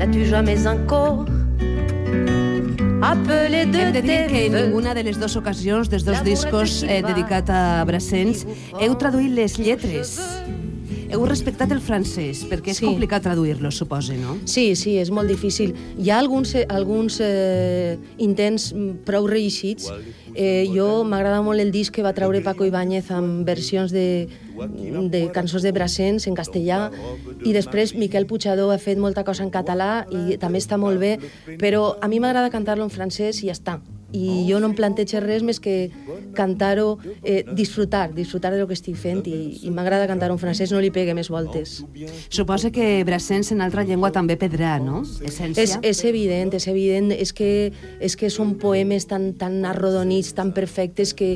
N'as-tu 0.00 0.24
jamais 0.32 0.64
un 0.72 0.86
corps 0.88 1.28
appelé 3.04 3.66
de 3.66 3.98
Hem 3.98 4.28
que 4.30 4.46
en 4.46 4.54
ninguna 4.54 4.94
de 4.94 5.04
les 5.04 5.18
dues 5.20 5.36
ocasions 5.36 5.90
dels 5.92 6.04
dos 6.06 6.22
discos 6.24 6.82
eh, 6.82 7.02
dedicat 7.04 7.50
a 7.52 7.84
Brassens 7.84 8.46
heu 8.80 8.96
traduït 8.96 9.34
les 9.36 9.58
lletres. 9.60 10.16
Heu 11.14 11.24
respectat 11.26 11.70
el 11.72 11.80
francès, 11.80 12.44
perquè 12.50 12.72
és 12.72 12.78
Sí. 12.78 12.86
complicat 12.86 13.22
traduir-lo, 13.22 13.70
suposa, 13.70 14.14
no? 14.14 14.36
Sí, 14.44 14.74
sí, 14.76 14.96
és 14.98 15.10
molt 15.10 15.28
difícil. 15.28 15.74
Hi 15.98 16.10
ha 16.10 16.18
alguns, 16.18 16.54
eh, 16.54 16.66
alguns 16.68 17.20
eh, 17.20 17.96
intents 18.18 18.74
prou 19.04 19.26
reeixits. 19.26 19.90
Eh, 20.34 20.66
jo 20.74 21.04
m'agrada 21.04 21.42
molt 21.42 21.60
el 21.60 21.70
disc 21.70 21.94
que 21.94 22.02
va 22.02 22.12
treure 22.12 22.40
Paco 22.42 22.64
Ibáñez 22.66 23.10
amb 23.14 23.46
versions 23.46 23.92
de, 23.92 24.26
de 25.08 25.30
cançons 25.32 25.62
de 25.62 25.70
Brassens 25.70 26.26
en 26.26 26.34
castellà 26.34 26.90
i 27.44 27.52
després 27.52 27.94
Miquel 27.94 28.26
Puigdó 28.26 28.70
ha 28.72 28.78
fet 28.78 28.98
molta 28.98 29.22
cosa 29.22 29.44
en 29.44 29.50
català 29.50 30.06
i 30.10 30.36
també 30.38 30.58
està 30.58 30.76
molt 30.76 30.98
bé, 30.98 31.18
però 31.58 31.96
a 32.00 32.08
mi 32.08 32.18
m'agrada 32.18 32.50
cantar-lo 32.50 32.82
en 32.82 32.90
francès 32.90 33.44
i 33.44 33.46
ja 33.46 33.52
està. 33.52 33.78
I 34.14 34.44
jo 34.46 34.60
no 34.62 34.70
em 34.70 34.76
plantejo 34.78 35.18
res 35.24 35.42
més 35.42 35.58
que 35.62 35.90
cantar-ho, 36.38 36.98
eh, 37.22 37.42
disfrutar, 37.56 38.12
disfrutar 38.14 38.52
de 38.54 38.60
lo 38.60 38.68
que 38.70 38.76
estic 38.78 38.96
fent 39.00 39.24
i, 39.26 39.66
i 39.66 39.72
m'agrada 39.74 40.06
cantar-ho 40.10 40.36
en 40.36 40.42
francès, 40.42 40.70
no 40.70 40.82
li 40.82 40.92
pegue 40.94 41.16
més 41.18 41.30
voltes. 41.32 41.80
Suposa 42.28 42.70
que 42.74 43.02
Brassens 43.06 43.50
en 43.54 43.64
altra 43.64 43.84
llengua 43.84 44.12
també 44.14 44.38
pedrà, 44.40 44.76
no? 44.82 45.02
Essència. 45.02 45.62
És, 45.64 45.76
és 45.82 46.04
evident, 46.06 46.54
és 46.54 46.68
evident, 46.70 47.10
és 47.14 47.34
que, 47.34 47.50
és 48.00 48.16
que 48.16 48.30
són 48.30 48.54
poemes 48.62 49.08
tan, 49.10 49.32
tan 49.38 49.64
arrodonits, 49.66 50.34
tan 50.38 50.54
perfectes, 50.54 51.14
que 51.14 51.34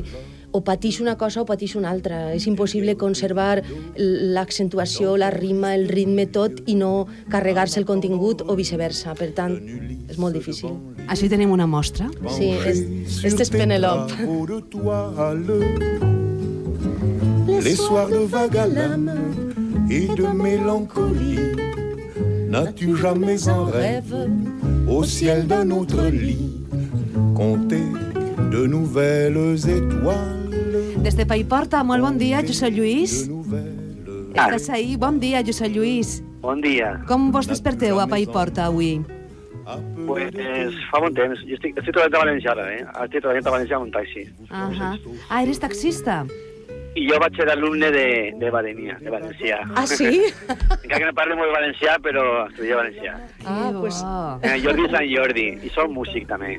o 0.51 0.63
patix 0.63 0.99
una 0.99 1.17
cosa 1.17 1.41
o 1.41 1.45
patix 1.45 1.75
una 1.75 1.89
altra. 1.89 2.33
És 2.33 2.47
impossible 2.47 2.95
conservar 2.97 3.61
l'accentuació, 3.97 5.17
la 5.17 5.29
rima, 5.31 5.75
el 5.75 5.87
ritme, 5.89 6.27
tot, 6.27 6.63
i 6.67 6.75
no 6.75 7.07
carregar-se 7.29 7.79
el 7.79 7.85
contingut 7.89 8.43
o 8.45 8.55
viceversa. 8.59 9.15
Per 9.19 9.31
tant, 9.37 9.57
és 10.09 10.17
molt 10.17 10.35
difícil. 10.37 10.77
Així 11.09 11.29
tenim 11.29 11.51
una 11.51 11.67
mostra. 11.67 12.09
Sí, 12.35 12.53
és, 12.65 12.83
este 13.25 13.43
és 13.45 13.49
toile, 13.49 13.93
les 17.61 17.75
soirs 17.75 18.09
de 18.09 18.25
vague 18.25 18.57
à 18.57 18.67
l'âme 18.67 19.11
et 19.89 20.07
de 20.07 20.27
mélancolie. 20.33 21.51
N'as-tu 22.49 22.95
jamais 22.95 23.47
en 23.49 23.65
rêve 23.65 24.29
au 24.87 25.03
ciel 25.03 25.45
d'un 25.47 25.69
autre 25.71 26.07
lit 26.09 26.49
compter 27.35 27.83
de 28.51 28.65
nouvelles 28.65 29.67
étoiles, 29.67 30.38
Des 31.03 31.15
de 31.15 31.25
Paiporta, 31.25 31.83
molt 31.83 32.03
bon 32.03 32.17
dia, 32.19 32.41
Josep 32.45 32.73
Lluís. 32.75 33.13
Estàs 34.35 34.69
ahí? 34.75 34.97
Bon 34.99 35.19
dia, 35.19 35.41
Josep 35.45 35.71
Lluís. 35.71 36.19
Bon 36.43 36.59
dia. 36.61 36.97
Com 37.07 37.29
vos 37.31 37.47
desperteu 37.47 37.99
a 37.99 38.07
Paiporta 38.07 38.65
avui? 38.67 38.99
Pues 40.07 40.33
fa 40.89 40.99
bon 41.03 41.13
temps. 41.13 41.39
Jo 41.45 41.55
estic, 41.55 41.77
estic 41.77 41.93
treballant 41.93 42.15
a 42.17 42.23
València 42.25 42.51
ara, 42.55 42.67
eh? 42.73 42.83
Estic 43.05 43.23
treballant 43.23 43.47
a 43.47 43.55
València 43.55 43.77
en 43.79 43.87
un 43.87 43.91
taxi. 43.95 44.23
Ahà. 44.49 44.93
Ah, 45.29 45.43
eres 45.43 45.61
taxista? 45.61 46.23
I 46.97 47.05
jo 47.05 47.19
vaig 47.21 47.37
ser 47.37 47.47
alumne 47.53 47.91
de, 47.93 48.07
de 48.41 48.49
Badenia, 48.51 48.97
de 48.99 49.13
Valencià. 49.13 49.59
Ah, 49.77 49.85
sí? 49.87 50.25
Encara 50.83 50.97
que 50.97 51.05
no 51.05 51.13
parlo 51.15 51.37
molt 51.37 51.53
valencià, 51.53 51.99
però 52.03 52.25
estudia 52.49 52.79
valencià. 52.81 53.13
Ah, 53.45 53.69
Que 53.69 53.77
pues... 53.77 54.01
Eh, 54.41 54.57
Jordi 54.65 54.89
Sant 54.89 55.07
Jordi, 55.13 55.47
i 55.63 55.71
soc 55.75 55.93
músic 55.93 56.25
també. 56.27 56.57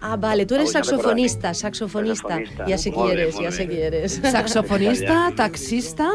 Ah, 0.00 0.16
vale, 0.16 0.46
tu 0.46 0.54
eres 0.54 0.72
saxofonista, 0.72 1.52
saxofonista. 1.54 2.28
Saxofonista. 2.28 2.68
Ja 2.68 2.78
sé 2.78 2.90
qui 2.90 2.98
Molt 2.98 3.12
bé, 3.14 3.22
eres, 3.22 3.36
ja 3.36 3.50
sé 3.52 3.66
bé. 3.66 3.74
qui 3.74 3.82
eres. 3.82 4.20
Saxofonista, 4.36 5.32
taxista... 5.36 6.08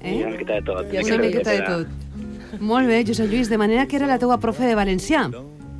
Eh? 0.00 0.20
Una 0.20 0.30
miqueta 0.30 0.54
de 0.54 0.62
tot. 0.62 0.92
Ja 0.92 1.00
Una 1.04 1.18
miqueta 1.24 1.50
de 1.50 1.62
tot. 1.62 2.60
Molt 2.60 2.88
bé, 2.88 3.02
Josep 3.08 3.30
Lluís, 3.30 3.48
de 3.48 3.58
manera 3.58 3.86
que 3.86 3.96
era 3.96 4.06
la 4.06 4.18
teua 4.20 4.38
profe 4.40 4.68
de 4.68 4.76
valencià. 4.76 5.26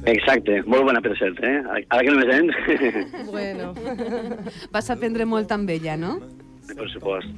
Exacte, 0.09 0.63
molt 0.65 0.85
bona 0.89 1.01
per 1.05 1.15
cert, 1.19 1.41
eh? 1.45 1.57
Ara 1.91 2.03
que 2.03 2.11
no 2.11 2.19
me 2.19 2.27
sents, 2.33 3.31
Bueno. 3.31 3.75
Vas 4.75 4.89
aprendre 4.91 5.27
molt 5.27 5.53
amb 5.53 5.69
ella, 5.71 5.97
no? 5.97 6.19
per 6.69 6.89
supost. 6.93 7.29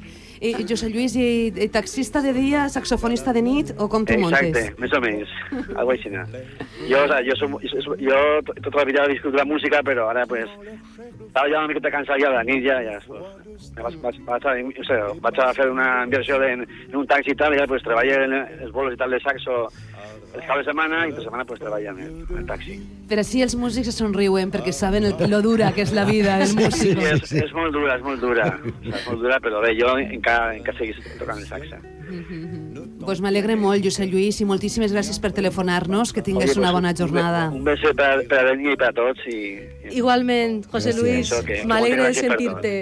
I, 0.41 0.55
i 0.57 0.65
Josep 0.65 0.89
Lluís, 0.89 1.13
i, 1.21 1.49
i 1.53 1.69
taxista 1.69 2.23
de 2.25 2.33
dia, 2.33 2.63
saxofonista 2.73 3.33
de 3.37 3.43
nit, 3.45 3.75
o 3.77 3.89
com 3.93 4.07
tu 4.09 4.15
Exacte, 4.15 4.47
montes? 4.47 4.79
més 4.81 4.95
o 4.97 5.01
menys. 5.05 5.35
Algo 5.77 5.93
així. 5.93 6.09
no? 6.09 6.23
Jo, 6.89 7.03
o 7.05 7.09
sea, 7.11 7.19
jo, 7.27 7.37
som, 7.37 7.59
jo, 7.61 7.97
jo 8.01 8.21
to- 8.49 8.55
tota 8.65 8.79
la 8.81 8.85
vida 8.89 9.05
he 9.05 9.13
viscut 9.13 9.37
la 9.37 9.45
música, 9.45 9.83
però 9.85 10.09
ara, 10.09 10.25
pues, 10.31 10.49
estava 11.27 11.45
ja 11.53 11.59
una 11.61 11.69
miqueta 11.69 11.93
cansat 11.93 12.23
ja 12.23 12.31
de 12.33 12.37
la 12.39 12.45
nit, 12.49 12.65
ja, 12.65 12.79
ja 12.87 12.97
pues, 13.07 13.69
vaig, 13.77 13.99
vaig, 14.01 14.21
vaig, 14.31 14.47
a, 14.49 14.55
o 14.57 14.85
sigui, 14.89 15.21
vaig 15.29 15.43
a 15.45 15.51
fer 15.61 15.69
una 15.71 15.89
inversió 16.09 16.41
en, 16.43 16.65
en 16.89 16.97
un 16.97 17.07
taxi 17.07 17.35
i 17.35 17.37
tal, 17.37 17.53
i 17.55 17.61
ja, 17.61 17.67
pues, 17.69 17.85
treballo 17.85 18.23
en 18.25 18.33
els 18.41 18.73
bolos 18.73 18.97
i 18.97 19.01
tal 19.05 19.13
de 19.13 19.21
saxo 19.21 19.67
els 20.35 20.45
caps 20.47 20.61
de 20.61 20.65
setmana, 20.71 21.07
i 21.09 21.13
per 21.13 21.25
setmana, 21.25 21.45
pues, 21.45 21.59
treballo 21.61 21.91
en 21.91 21.99
el, 22.05 22.11
en 22.31 22.39
el 22.39 22.47
taxi. 22.47 22.77
Per 23.11 23.19
així 23.19 23.43
els 23.43 23.57
músics 23.59 23.89
se 23.91 23.93
somriuen, 23.97 24.51
perquè 24.55 24.73
saben 24.73 25.05
el, 25.09 25.15
lo 25.31 25.41
dura 25.43 25.73
que 25.75 25.83
és 25.83 25.93
la 25.93 26.05
vida 26.07 26.39
del 26.39 26.47
Sí, 26.49 26.57
músic. 26.57 26.99
és, 27.03 27.33
és 27.45 27.53
molt 27.57 27.73
dura, 27.75 27.97
és 27.97 28.03
molt 28.07 28.21
dura. 28.23 28.47
És 28.85 29.07
molt 29.09 29.19
dura, 29.25 29.41
però 29.43 29.61
bé, 29.65 29.75
jo 29.81 29.97
encara, 29.99 30.55
encara 30.57 30.79
seguís 30.79 30.97
tocant 31.19 31.39
el 31.43 31.47
saxe. 31.51 31.81
Pues 33.05 33.21
m'alegre 33.23 33.55
molt, 33.57 33.83
Josep 33.85 34.11
Lluís, 34.13 34.41
i 34.43 34.47
moltíssimes 34.47 34.93
gràcies 34.95 35.19
per 35.23 35.31
telefonar-nos, 35.33 36.13
que 36.13 36.23
tingues 36.23 36.51
Oye, 36.53 36.59
una 36.61 36.71
pues, 36.71 36.79
bona 36.79 36.91
un 36.91 36.95
be- 36.95 37.03
jornada. 37.03 37.43
Un 37.51 37.65
beso 37.65 37.93
per, 37.97 38.27
per 38.29 38.39
a 38.41 38.45
Dani 38.51 38.73
i 38.73 38.77
per 38.77 38.89
a 38.91 38.93
tots, 38.97 39.27
i, 39.31 39.41
Igualment, 39.99 40.63
José 40.71 40.93
Gràcies. 40.95 41.31
Luis, 41.43 41.65
m'alegre 41.67 42.09
de 42.09 42.15
sentir-te. 42.15 42.75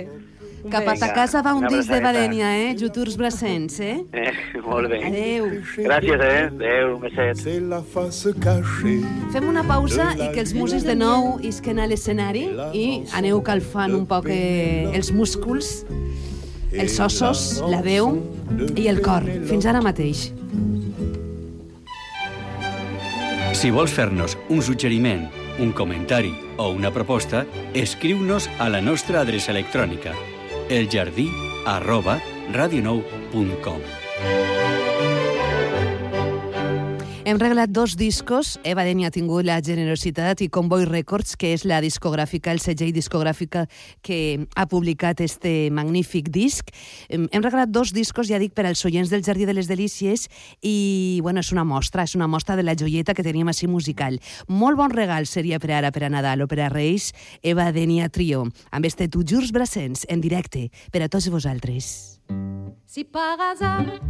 Cap 0.70 0.88
a 0.88 0.94
ta 1.00 1.08
casa 1.14 1.40
va 1.42 1.54
un 1.56 1.66
disc 1.66 1.88
de. 1.88 2.00
Badenia, 2.04 2.50
eh? 2.60 2.76
Juturs 2.78 3.16
Brassens, 3.16 3.80
eh? 3.80 4.04
Eh, 4.12 4.32
molt 4.64 4.88
bé. 4.90 5.00
Adeu. 5.08 5.48
Gràcies, 5.76 6.20
eh? 6.20 6.42
Adéu, 6.46 6.94
un 6.96 7.00
beset. 7.00 7.36
c'est 7.36 7.60
la 7.60 7.80
face 7.82 8.32
cachée. 8.40 9.02
Fem 9.32 9.48
una 9.48 9.64
pausa 9.64 10.12
i 10.16 10.28
que 10.34 10.40
els 10.44 10.54
músics 10.54 10.84
de 10.84 10.94
nou 10.94 11.38
isquen 11.42 11.80
a 11.80 11.88
l'escenari 11.88 12.46
i 12.76 12.86
aneu 13.16 13.40
calfant 13.42 13.94
un 13.96 14.06
poc 14.06 14.28
eh, 14.28 14.88
els 14.92 15.10
músculs, 15.12 15.84
els 16.72 17.00
ossos, 17.00 17.62
la 17.64 17.80
veu 17.82 18.18
i 18.76 18.88
el 18.88 19.02
cor. 19.02 19.24
Fins 19.48 19.66
ara 19.66 19.82
mateix. 19.84 20.28
Si 23.58 23.70
vols 23.74 23.90
fer-nos 23.90 24.36
un 24.52 24.60
suggeriment, 24.62 25.28
un 25.58 25.72
comentari 25.72 26.34
o 26.58 26.68
una 26.70 26.92
proposta, 26.94 27.46
escriu-nos 27.74 28.46
a 28.58 28.68
la 28.68 28.82
nostra 28.84 29.24
adreça 29.24 29.50
electrònica 29.50 30.14
eljardí 30.68 31.28
arroba 31.66 32.20
radionou.com 32.52 34.47
Hem 37.28 37.36
regalat 37.36 37.68
dos 37.68 37.94
discos. 37.94 38.54
Eva 38.64 38.86
Deni 38.88 39.04
ha 39.04 39.10
tingut 39.12 39.44
la 39.44 39.58
generositat 39.60 40.40
i 40.40 40.46
Convoy 40.48 40.86
Records, 40.88 41.34
que 41.36 41.50
és 41.52 41.66
la 41.68 41.82
discogràfica, 41.84 42.54
el 42.56 42.60
segell 42.64 42.94
discogràfica 42.96 43.66
que 44.00 44.46
ha 44.56 44.64
publicat 44.64 45.20
este 45.20 45.68
magnífic 45.68 46.30
disc. 46.32 46.72
Hem 47.12 47.44
regalat 47.44 47.68
dos 47.68 47.92
discos, 47.92 48.30
ja 48.32 48.40
dic, 48.40 48.54
per 48.56 48.64
als 48.64 48.80
oients 48.88 49.12
del 49.12 49.26
Jardí 49.26 49.44
de 49.44 49.52
les 49.52 49.68
Delícies 49.68 50.24
i, 50.64 51.20
bueno, 51.20 51.44
és 51.44 51.52
una 51.52 51.66
mostra, 51.68 52.06
és 52.08 52.16
una 52.16 52.30
mostra 52.32 52.56
de 52.56 52.64
la 52.64 52.72
joieta 52.72 53.12
que 53.12 53.26
teníem 53.26 53.52
així 53.52 53.68
musical. 53.68 54.16
Molt 54.48 54.80
bon 54.80 54.96
regal 54.96 55.28
seria 55.28 55.60
per 55.60 55.74
ara, 55.82 55.92
per 55.92 56.06
a 56.08 56.10
Nadal 56.14 56.46
o 56.46 56.48
per 56.48 56.62
a 56.64 56.70
Reis, 56.72 57.10
Eva 57.42 57.68
Denia 57.76 58.08
Trio, 58.08 58.46
amb 58.72 58.88
este 58.88 59.10
Tu 59.12 59.20
Jurs 59.28 59.52
Brassens, 59.52 60.06
en 60.08 60.24
directe, 60.24 60.70
per 60.88 61.04
a 61.04 61.12
tots 61.12 61.28
vosaltres. 61.28 62.22
Si 62.88 63.04
par 63.04 63.36
hasard, 63.36 64.00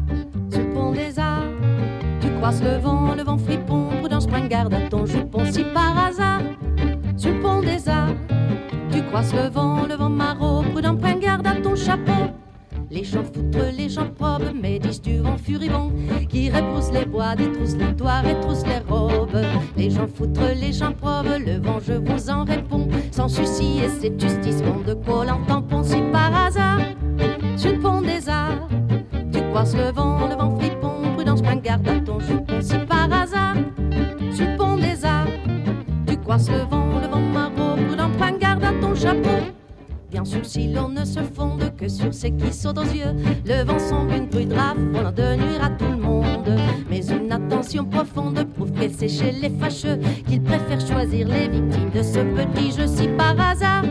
sur 0.54 0.70
pont 0.70 0.94
des 0.94 1.18
arts, 1.18 2.07
tu 2.38 2.42
croises 2.42 2.62
le 2.62 2.78
vent, 2.78 3.14
le 3.16 3.24
vent 3.24 3.36
fripon, 3.36 3.88
prudence, 3.98 4.28
prends 4.28 4.46
garde 4.46 4.72
à 4.72 4.82
ton 4.88 5.04
jupon. 5.04 5.44
Si 5.50 5.64
par 5.74 6.06
hasard, 6.06 6.40
sur 7.16 7.32
le 7.34 7.40
pont 7.40 7.60
des 7.60 7.88
arts, 7.88 8.14
tu 8.92 9.02
croises 9.02 9.34
le 9.34 9.48
vent, 9.48 9.86
le 9.88 9.96
vent 9.96 10.08
maraud, 10.08 10.62
prudent, 10.72 10.94
prends 10.94 11.18
garde 11.18 11.44
à 11.48 11.56
ton 11.56 11.74
chapeau. 11.74 12.12
Les 12.92 13.02
gens 13.02 13.24
foutrent, 13.24 13.76
les 13.76 13.88
gens 13.88 14.08
probes, 14.16 14.54
médisent 14.54 15.02
du 15.02 15.18
vent 15.18 15.36
furibond 15.36 15.90
qui 16.28 16.48
repousse 16.48 16.92
les 16.92 17.06
bois, 17.06 17.34
détrousse 17.34 17.74
les 17.74 17.96
toits, 17.96 18.20
retrousse 18.20 18.62
les 18.66 18.78
robes. 18.88 19.44
Les 19.76 19.90
gens 19.90 20.06
foutrent, 20.06 20.54
les 20.54 20.72
gens 20.72 20.92
probes, 20.92 21.40
le 21.44 21.58
vent, 21.58 21.80
je 21.80 21.94
vous 21.94 22.30
en 22.30 22.44
réponds, 22.44 22.86
sans 23.10 23.26
souci 23.28 23.80
et 23.84 23.88
cette 23.88 24.20
justice, 24.20 24.62
de 24.86 24.94
col 24.94 25.28
en 25.28 25.44
tampon. 25.44 25.82
Si 25.82 26.00
par 26.12 26.46
hasard, 26.46 26.78
sur 27.56 27.72
le 27.72 27.80
pont 27.80 28.00
des 28.00 28.28
arts, 28.28 28.68
tu 29.32 29.40
croises 29.50 29.74
le 29.76 29.90
vent, 29.90 30.28
le 30.28 30.36
vent 30.36 30.56
fripon, 30.56 30.77
garde 31.60 31.88
à 31.88 32.00
ton 32.00 32.20
jupon. 32.20 32.60
Si 32.60 32.78
par 32.88 33.12
hasard, 33.12 33.56
sur 34.32 34.46
le 34.46 34.56
pont 34.56 34.76
des 34.76 35.04
arts, 35.04 35.26
tu 36.06 36.16
croises 36.18 36.50
le 36.50 36.58
vent, 36.58 37.00
le 37.00 37.08
vent 37.08 37.20
maraud, 37.20 37.76
prudent, 37.86 38.10
prends 38.18 38.38
garde 38.38 38.64
à 38.64 38.72
ton 38.80 38.94
chapeau. 38.94 39.28
Bien 40.10 40.24
sûr, 40.24 40.44
si 40.44 40.72
l'on 40.72 40.88
ne 40.88 41.04
se 41.04 41.20
fonde 41.20 41.70
que 41.76 41.86
sur 41.86 42.14
ce 42.14 42.28
qui 42.28 42.52
saute 42.52 42.78
aux 42.78 42.82
yeux, 42.82 43.14
le 43.44 43.62
vent 43.62 43.78
semble 43.78 44.14
une 44.14 44.26
bruit 44.26 44.46
de 44.46 44.54
volant 44.54 45.12
de 45.12 45.36
nuire 45.36 45.62
à 45.62 45.70
tout 45.70 45.84
le 45.84 45.96
monde. 45.96 46.48
Mais 46.88 47.06
une 47.06 47.30
attention 47.30 47.84
profonde 47.84 48.42
prouve 48.54 48.72
que 48.72 48.88
c'est 48.88 49.08
chez 49.08 49.32
les 49.32 49.50
fâcheux 49.50 49.98
qu'ils 50.26 50.42
préfèrent 50.42 50.80
choisir 50.80 51.28
les 51.28 51.48
victimes 51.48 51.90
de 51.94 52.02
ce 52.02 52.20
petit 52.20 52.72
jeu. 52.72 52.86
Si 52.86 53.08
par 53.08 53.38
hasard, 53.38 53.84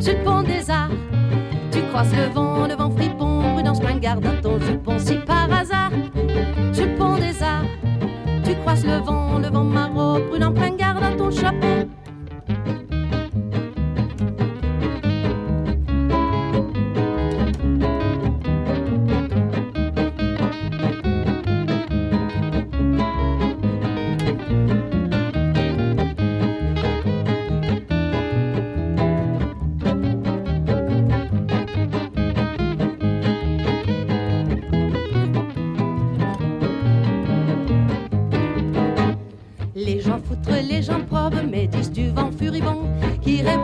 sur 0.00 0.14
le 0.14 0.24
pont 0.24 0.42
des 0.42 0.68
arts, 0.68 0.90
tu 1.70 1.80
croises 1.90 2.12
le 2.16 2.32
vent, 2.34 2.66
le 2.66 2.74
vent 2.74 2.90
fripon, 2.90 3.54
prudence, 3.54 3.78
prends 3.78 3.98
garde 3.98 4.26
à 4.26 4.42
ton 4.42 4.58
jupon. 4.58 4.98
Si 4.98 5.14
par 5.14 5.52
hasard, 5.52 5.90
le 8.86 8.98
vent, 9.04 9.38
le 9.38 9.48
vent 9.48 9.64
maraud, 9.64 10.20
prudent, 10.28 10.52
prends 10.52 10.76
garde 10.76 11.02
à 11.02 11.12
ton 11.16 11.30
chapeau. 11.30 11.75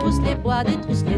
Qui 0.03 0.09
repousse 0.09 0.21
les 0.25 0.35
bois, 0.35 0.63
détrousse 0.63 1.03
les 1.05 1.12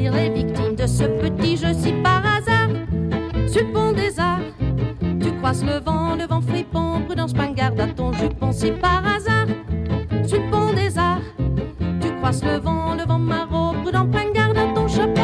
victimes 0.00 0.74
de 0.76 0.86
ce 0.86 1.04
petit 1.04 1.56
jeu 1.56 1.72
si 1.72 1.92
par 2.02 2.22
hasard. 2.24 2.68
Sur 3.46 3.62
le 3.62 3.94
des 3.94 4.18
arts, 4.18 4.40
tu 5.20 5.32
croises 5.38 5.64
le 5.64 5.78
vent, 5.80 6.16
le 6.16 6.26
vent 6.26 6.40
fripon, 6.40 7.02
prudence, 7.06 7.32
garde 7.32 7.80
à 7.80 7.86
ton 7.86 8.12
jupon 8.12 8.52
si 8.52 8.72
par 8.72 9.02
hasard. 9.06 9.46
Sur 10.26 10.40
le 10.40 10.74
des 10.74 10.98
arts, 10.98 11.20
tu 12.00 12.12
croises 12.16 12.42
le 12.42 12.58
vent, 12.58 12.94
le 12.94 13.04
vent 13.04 13.18
maraud, 13.18 13.74
prudent, 13.82 14.08
garde 14.34 14.58
à 14.58 14.66
ton 14.74 14.88
chapeau. 14.88 15.20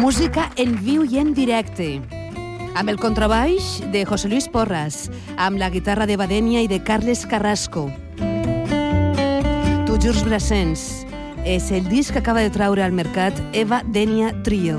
Wouhou 0.00 0.18
en 0.58 0.72
viu 0.76 1.04
i 1.04 1.20
en 1.20 1.32
directe. 1.34 2.17
Amb 2.78 2.90
el 2.92 2.98
contrabaix 3.02 3.80
de 3.90 4.04
José 4.06 4.28
Luis 4.30 4.46
Porras, 4.46 5.08
amb 5.34 5.58
la 5.58 5.66
guitarra 5.68 6.06
de 6.06 6.14
Badenia 6.14 6.60
i 6.62 6.68
de 6.70 6.78
Carles 6.78 7.24
Carrasco. 7.26 7.88
Tu 9.88 9.96
Jurs 9.98 10.22
Brassens. 10.22 10.84
És 11.42 11.72
el 11.74 11.88
disc 11.90 12.14
que 12.14 12.22
acaba 12.22 12.38
de 12.38 12.52
traure 12.54 12.84
al 12.86 12.94
mercat 12.94 13.34
Eva 13.50 13.82
Denia 13.82 14.30
Trio. 14.46 14.78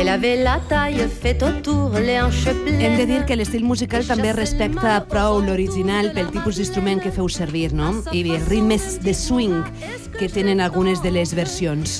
Elle 0.00 0.08
avait 0.08 0.40
la 0.40 0.62
taille 0.70 1.08
faite 1.08 1.42
autour, 1.42 1.92
les 2.00 2.16
hanches 2.16 2.56
pleines. 2.64 2.86
Hem 2.86 2.96
de 2.96 3.04
dir 3.04 3.24
que 3.28 3.36
l'estil 3.36 3.66
musical 3.68 4.06
també 4.08 4.30
respecta 4.32 4.94
prou 5.10 5.42
l'original 5.44 6.14
pel 6.16 6.30
tipus 6.32 6.56
d'instrument 6.56 7.02
que 7.04 7.12
feu 7.12 7.28
servir, 7.28 7.74
no? 7.76 7.90
I 8.16 8.22
els 8.30 8.48
ritmes 8.48 8.94
de 9.04 9.12
swing 9.12 9.60
que 10.16 10.30
tenen 10.32 10.64
algunes 10.64 11.02
de 11.04 11.12
les 11.12 11.34
versions. 11.36 11.98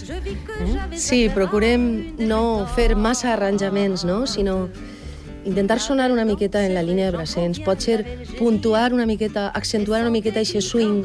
Sí, 0.97 1.27
procurem 1.35 2.17
no 2.25 2.65
fer 2.73 2.95
massa 2.97 3.35
arranjaments, 3.35 4.07
no? 4.09 4.23
sinó 4.25 4.71
intentar 5.45 5.81
sonar 5.81 6.13
una 6.13 6.25
miqueta 6.25 6.65
en 6.67 6.75
la 6.75 6.83
línia 6.83 7.07
de 7.07 7.17
Brassens, 7.17 7.61
pot 7.61 7.81
ser 7.81 8.05
puntuar 8.39 8.93
una 8.93 9.07
miqueta, 9.07 9.49
accentuar 9.49 10.03
una 10.03 10.11
miqueta 10.11 10.41
aquest 10.41 10.69
swing, 10.69 11.05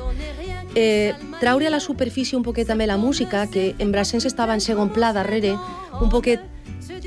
eh, 0.75 1.13
traure 1.39 1.67
a 1.67 1.69
la 1.69 1.79
superfície 1.79 2.37
un 2.37 2.43
poquet 2.43 2.67
també 2.67 2.87
la 2.87 2.97
música, 2.97 3.47
que 3.47 3.75
en 3.79 3.91
Brassens 3.91 4.25
estava 4.25 4.53
en 4.53 4.61
segon 4.61 4.91
pla 4.91 5.13
darrere, 5.13 5.55
un 6.01 6.09
poquet 6.09 6.43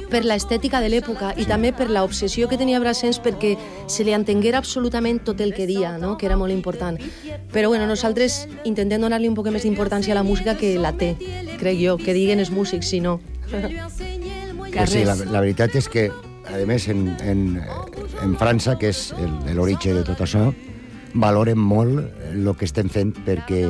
per 0.09 0.25
l'estètica 0.25 0.81
de 0.81 0.89
l'època 0.89 1.35
i 1.37 1.45
també 1.49 1.73
per 1.77 1.89
l'obsessió 1.91 2.49
que 2.49 2.59
tenia 2.61 2.81
Brassens 2.81 3.21
perquè 3.23 3.55
se 3.91 4.05
li 4.07 4.15
entenguera 4.17 4.59
absolutament 4.59 5.21
tot 5.25 5.41
el 5.45 5.53
que 5.55 5.67
dia, 5.69 5.97
no? 5.99 6.17
que 6.17 6.27
era 6.27 6.37
molt 6.37 6.53
important. 6.53 6.99
Però 7.53 7.69
bueno, 7.69 7.87
nosaltres 7.87 8.47
intentem 8.65 9.05
donar-li 9.05 9.29
un 9.29 9.37
poc 9.37 9.51
més 9.53 9.67
d'importància 9.67 10.15
a 10.15 10.19
la 10.19 10.25
música 10.25 10.57
que 10.57 10.77
la 10.81 10.95
té, 10.97 11.15
crec 11.61 11.79
jo, 11.81 11.99
que 12.01 12.17
diguen 12.17 12.41
els 12.41 12.51
músics, 12.51 12.89
si 12.89 13.01
no. 13.01 13.19
Pues 13.49 14.91
sí, 14.93 15.05
la, 15.05 15.17
la 15.17 15.41
veritat 15.41 15.77
és 15.79 15.89
que, 15.89 16.09
a 16.49 16.65
més, 16.67 16.89
en, 16.89 17.05
en, 17.21 17.45
en 18.25 18.35
França, 18.41 18.77
que 18.81 18.91
és 18.93 19.13
l'origen 19.55 19.99
de 20.01 20.05
tot 20.09 20.25
això, 20.25 20.49
valoren 21.15 21.59
molt 21.59 22.01
el 22.33 22.51
que 22.57 22.67
estem 22.69 22.91
fent 22.93 23.15
perquè 23.27 23.67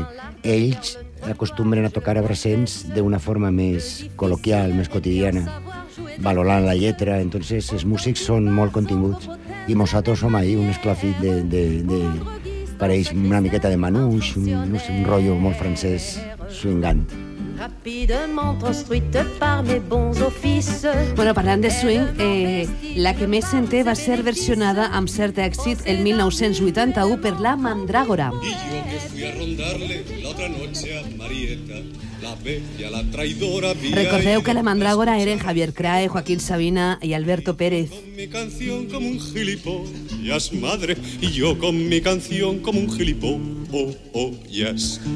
ells 0.47 0.97
acostumbren 1.29 1.87
a 1.87 1.91
tocar 1.91 2.17
a 2.19 2.23
Brassens 2.23 2.85
d'una 2.95 3.19
forma 3.19 3.51
més 3.55 4.09
col·loquial, 4.19 4.75
més 4.75 4.91
quotidiana, 4.91 5.45
valorant 6.23 6.67
la 6.67 6.77
lletra, 6.79 7.19
entonces 7.23 7.73
els 7.75 7.87
músics 7.87 8.25
són 8.27 8.49
molt 8.55 8.75
continguts 8.75 9.29
i 9.69 9.77
nosaltres 9.77 10.23
som 10.23 10.35
ahí 10.39 10.57
un 10.57 10.71
esclafit 10.73 11.19
de, 11.23 11.41
de, 11.45 11.65
de 11.87 12.03
pareix 12.79 13.13
una 13.13 13.43
miqueta 13.43 13.69
de 13.69 13.77
manouche, 13.77 14.39
un, 14.39 14.71
no 14.73 14.79
un 14.79 15.09
rotllo 15.09 15.35
molt 15.39 15.59
francès 15.59 16.17
swingant. 16.49 17.28
Bueno, 21.17 21.35
parlant 21.35 21.61
de 21.61 21.71
swing, 21.71 22.07
eh, 22.21 22.69
la 22.97 23.17
que 23.19 23.27
més 23.27 23.49
se'n 23.51 23.67
té 23.67 23.83
va 23.83 23.97
ser 23.99 24.23
versionada 24.23 24.87
amb 24.95 25.11
cert 25.11 25.41
èxit 25.43 25.83
el 25.91 26.05
1981 26.05 27.21
per 27.21 27.41
la 27.41 27.57
Mandrágora. 27.57 28.31
Y 28.43 28.51
yo 28.51 28.85
que 28.87 29.01
fui 29.09 29.25
a 29.25 29.35
rondarle 29.35 30.05
la 30.23 30.29
otra 30.29 30.49
noche 30.49 30.99
a 30.99 31.03
Marieta, 31.17 31.83
la 32.23 32.35
bella, 32.37 32.91
la 32.91 33.03
traidora. 33.11 33.75
Recordeu 33.75 34.43
que 34.43 34.55
la 34.55 34.63
Mandrágora 34.63 35.19
eren 35.19 35.39
Javier 35.39 35.75
Crae, 35.75 36.07
Joaquín 36.07 36.39
Sabina 36.39 36.99
i 37.03 37.15
Alberto 37.15 37.57
Pérez. 37.57 37.91
con 37.91 38.17
mi 38.17 38.29
canción 38.29 38.87
como 38.87 39.09
un 39.09 39.21
gilipollas, 39.21 40.53
madre, 40.53 40.97
y 41.21 41.33
yo 41.33 41.59
con 41.59 41.89
mi 41.89 42.01
canción 42.01 42.61
como 42.61 42.79
un 42.79 42.91
gilipollas. 42.91 45.01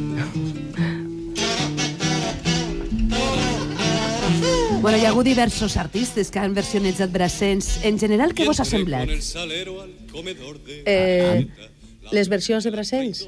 Bueno, 4.83 4.99
hi 4.99 5.05
ha 5.05 5.11
hagut 5.13 5.29
diversos 5.29 5.77
artistes 5.79 6.33
que 6.35 6.41
han 6.43 6.57
versionalitzat 6.57 7.13
Brassens. 7.15 7.69
En 7.87 8.01
general, 8.03 8.33
què 8.35 8.43
vos 8.49 8.59
ha 8.59 8.65
semblat? 8.67 9.07
Eh, 10.91 11.47
les 12.11 12.29
versions 12.29 12.67
de 12.67 12.73
Brassens? 12.75 13.21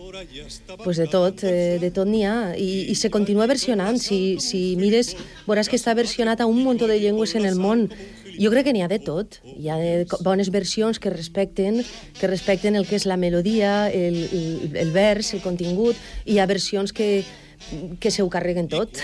pues 0.82 0.96
de 0.98 1.06
tot, 1.06 1.44
eh, 1.44 1.78
de 1.78 1.92
tot 1.94 2.10
n'hi 2.10 2.24
ha. 2.26 2.56
I, 2.58 2.90
I 2.90 2.96
se 2.98 3.08
continua 3.08 3.46
versionant. 3.46 4.00
Si, 4.02 4.40
si 4.42 4.74
mires, 4.80 5.12
veuràs 5.46 5.70
que 5.70 5.78
està 5.78 5.94
versionat 5.94 6.42
a 6.42 6.50
un 6.50 6.58
munt 6.58 6.82
de 6.82 6.98
llengües 6.98 7.36
en 7.38 7.46
el 7.46 7.54
món. 7.54 7.86
Jo 8.34 8.50
crec 8.50 8.66
que 8.66 8.74
n'hi 8.74 8.82
ha 8.82 8.90
de 8.90 8.98
tot. 8.98 9.38
Hi 9.46 9.70
ha 9.70 9.78
de 9.78 9.94
bones 10.26 10.50
versions 10.50 10.98
que 10.98 11.14
respecten 11.14 11.84
que 12.18 12.26
respecten 12.26 12.74
el 12.74 12.90
que 12.90 12.98
és 12.98 13.06
la 13.06 13.16
melodia, 13.16 13.92
el, 13.94 14.26
el, 14.26 14.76
el 14.82 14.90
vers, 14.90 15.36
el 15.38 15.46
contingut, 15.46 15.94
i 16.26 16.34
hi 16.34 16.42
ha 16.42 16.50
versions 16.50 16.90
que, 16.90 17.22
que 17.98 18.11
se 18.11 18.22
ho 18.22 18.29
carreguen 18.31 18.68
tot. 18.68 18.98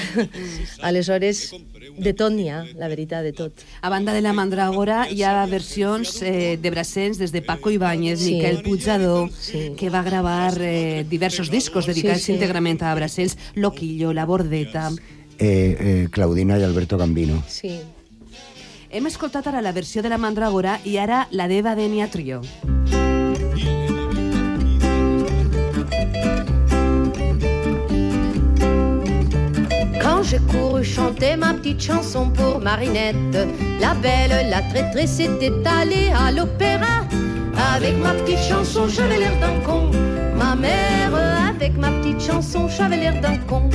Aleshores, 0.82 1.52
de 1.98 2.12
tot 2.14 2.32
n'hi 2.32 2.48
ha, 2.50 2.62
la 2.78 2.88
veritat, 2.88 3.24
de 3.24 3.32
tot. 3.32 3.64
A 3.82 3.90
banda 3.90 4.12
de 4.12 4.22
la 4.22 4.32
Mandrágora, 4.32 5.06
hi 5.10 5.22
ha 5.22 5.44
versions 5.50 6.20
eh, 6.22 6.58
de 6.60 6.70
Brassens 6.70 7.18
des 7.18 7.32
de 7.32 7.42
Paco 7.42 7.70
Ibáñez, 7.70 8.20
Sí. 8.20 8.34
Miquel 8.34 8.62
Puigdador, 8.62 9.30
Sí. 9.32 9.72
que 9.76 9.90
va 9.90 10.02
gravar 10.02 10.56
eh, 10.60 11.04
diversos 11.08 11.50
discos 11.50 11.86
dedicats 11.86 12.20
Sí, 12.20 12.26
sí. 12.26 12.32
íntegrament 12.32 12.82
a 12.82 12.94
Brassens, 12.94 13.36
Loquillo, 13.54 14.12
La 14.12 14.24
Bordeta... 14.26 14.90
Eh, 15.38 15.76
eh, 15.80 16.08
Claudina 16.10 16.58
i 16.58 16.62
Alberto 16.62 16.98
Gambino. 16.98 17.42
Sí. 17.48 17.80
Hem 18.90 19.06
escoltat 19.06 19.46
ara 19.46 19.62
la 19.62 19.72
versió 19.72 20.02
de 20.02 20.10
la 20.10 20.18
Mandrágora 20.18 20.80
i 20.84 20.98
ara 20.98 21.28
la 21.30 21.48
d'Eva 21.48 21.76
Denia 21.78 22.10
Trio. 22.10 22.42
Quand 30.20 30.26
j'ai 30.26 30.38
couru 30.52 30.84
chanter 30.84 31.34
ma 31.34 31.54
petite 31.54 31.80
chanson 31.80 32.28
pour 32.28 32.60
Marinette, 32.60 33.16
la 33.80 33.94
belle, 33.94 34.50
la 34.50 34.60
traîtresse 34.60 35.18
était 35.18 35.50
allée 35.66 36.12
à 36.14 36.30
l'opéra. 36.30 37.06
Avec 37.74 37.96
ma 37.96 38.12
petite 38.12 38.42
chanson, 38.46 38.86
j'avais 38.86 39.16
l'air 39.16 39.32
d'un 39.40 39.58
con. 39.64 39.90
Ma 40.36 40.54
mère, 40.54 41.14
avec 41.48 41.74
ma 41.78 41.88
petite 41.92 42.20
chanson, 42.20 42.68
j'avais 42.68 42.98
l'air 42.98 43.18
d'un 43.22 43.38
con. 43.48 43.70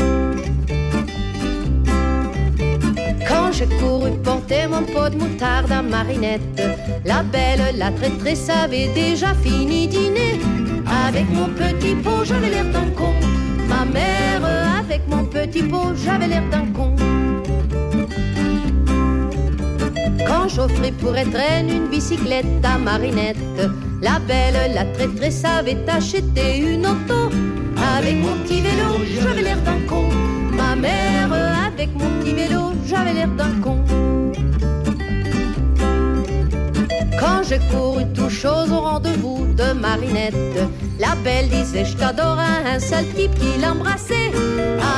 Quand 3.27 3.51
j'ai 3.51 3.65
couru 3.79 4.11
porter 4.23 4.67
mon 4.67 4.83
pot 4.83 5.09
de 5.09 5.17
moutarde 5.17 5.71
à 5.71 5.81
Marinette, 5.81 6.61
la 7.05 7.23
belle, 7.23 7.75
la 7.75 7.89
traîtresse 7.89 8.49
avait 8.51 8.89
déjà 8.93 9.33
fini 9.33 9.87
dîner. 9.87 10.39
Avec 11.07 11.27
mon 11.33 11.47
petit 11.47 11.95
pot, 11.95 12.23
j'avais 12.23 12.51
l'air 12.51 12.65
d'un 12.65 12.91
con. 12.91 13.13
Ma 13.67 13.83
mère, 13.83 14.24
avec 14.95 15.07
mon 15.09 15.25
petit 15.25 15.63
pot, 15.63 15.93
j'avais 16.05 16.27
l'air 16.27 16.43
d'un 16.49 16.67
con. 16.67 16.95
Quand 20.25 20.47
j'offrais 20.47 20.93
pour 20.93 21.17
étreindre 21.17 21.73
une 21.73 21.87
bicyclette 21.89 22.63
à 22.63 22.77
Marinette, 22.77 23.59
la 24.01 24.19
belle, 24.19 24.73
la 24.73 24.85
traîtresse 24.85 25.43
avait 25.43 25.83
acheté 25.89 26.59
une 26.59 26.85
auto. 26.87 27.29
Avec 27.97 28.15
mon 28.23 28.35
petit 28.43 28.61
vélo, 28.61 28.89
j'avais 29.19 29.41
l'air 29.41 29.61
d'un 29.63 29.81
con. 29.85 30.07
Ma 30.53 30.75
mère, 30.77 31.33
avec 31.67 31.89
mon 31.93 32.09
petit 32.19 32.33
vélo, 32.33 32.71
j'avais 32.87 33.13
l'air 33.13 33.31
d'un 33.39 33.55
con. 33.61 33.77
Quand 37.19 37.41
j'ai 37.47 37.59
couru 37.69 38.03
tout 38.13 38.29
chose 38.29 38.71
au 38.71 38.79
rendez-vous 38.79 39.45
de 39.57 39.73
Marinette, 39.73 40.35
la 40.99 41.15
belle 41.23 41.49
disait 41.49 41.85
je 41.85 41.95
t'adore 41.95 42.39
à 42.39 42.75
un 42.75 42.79
seul 42.79 43.05
type 43.15 43.33
qui 43.35 43.59
l'embrassait. 43.61 44.31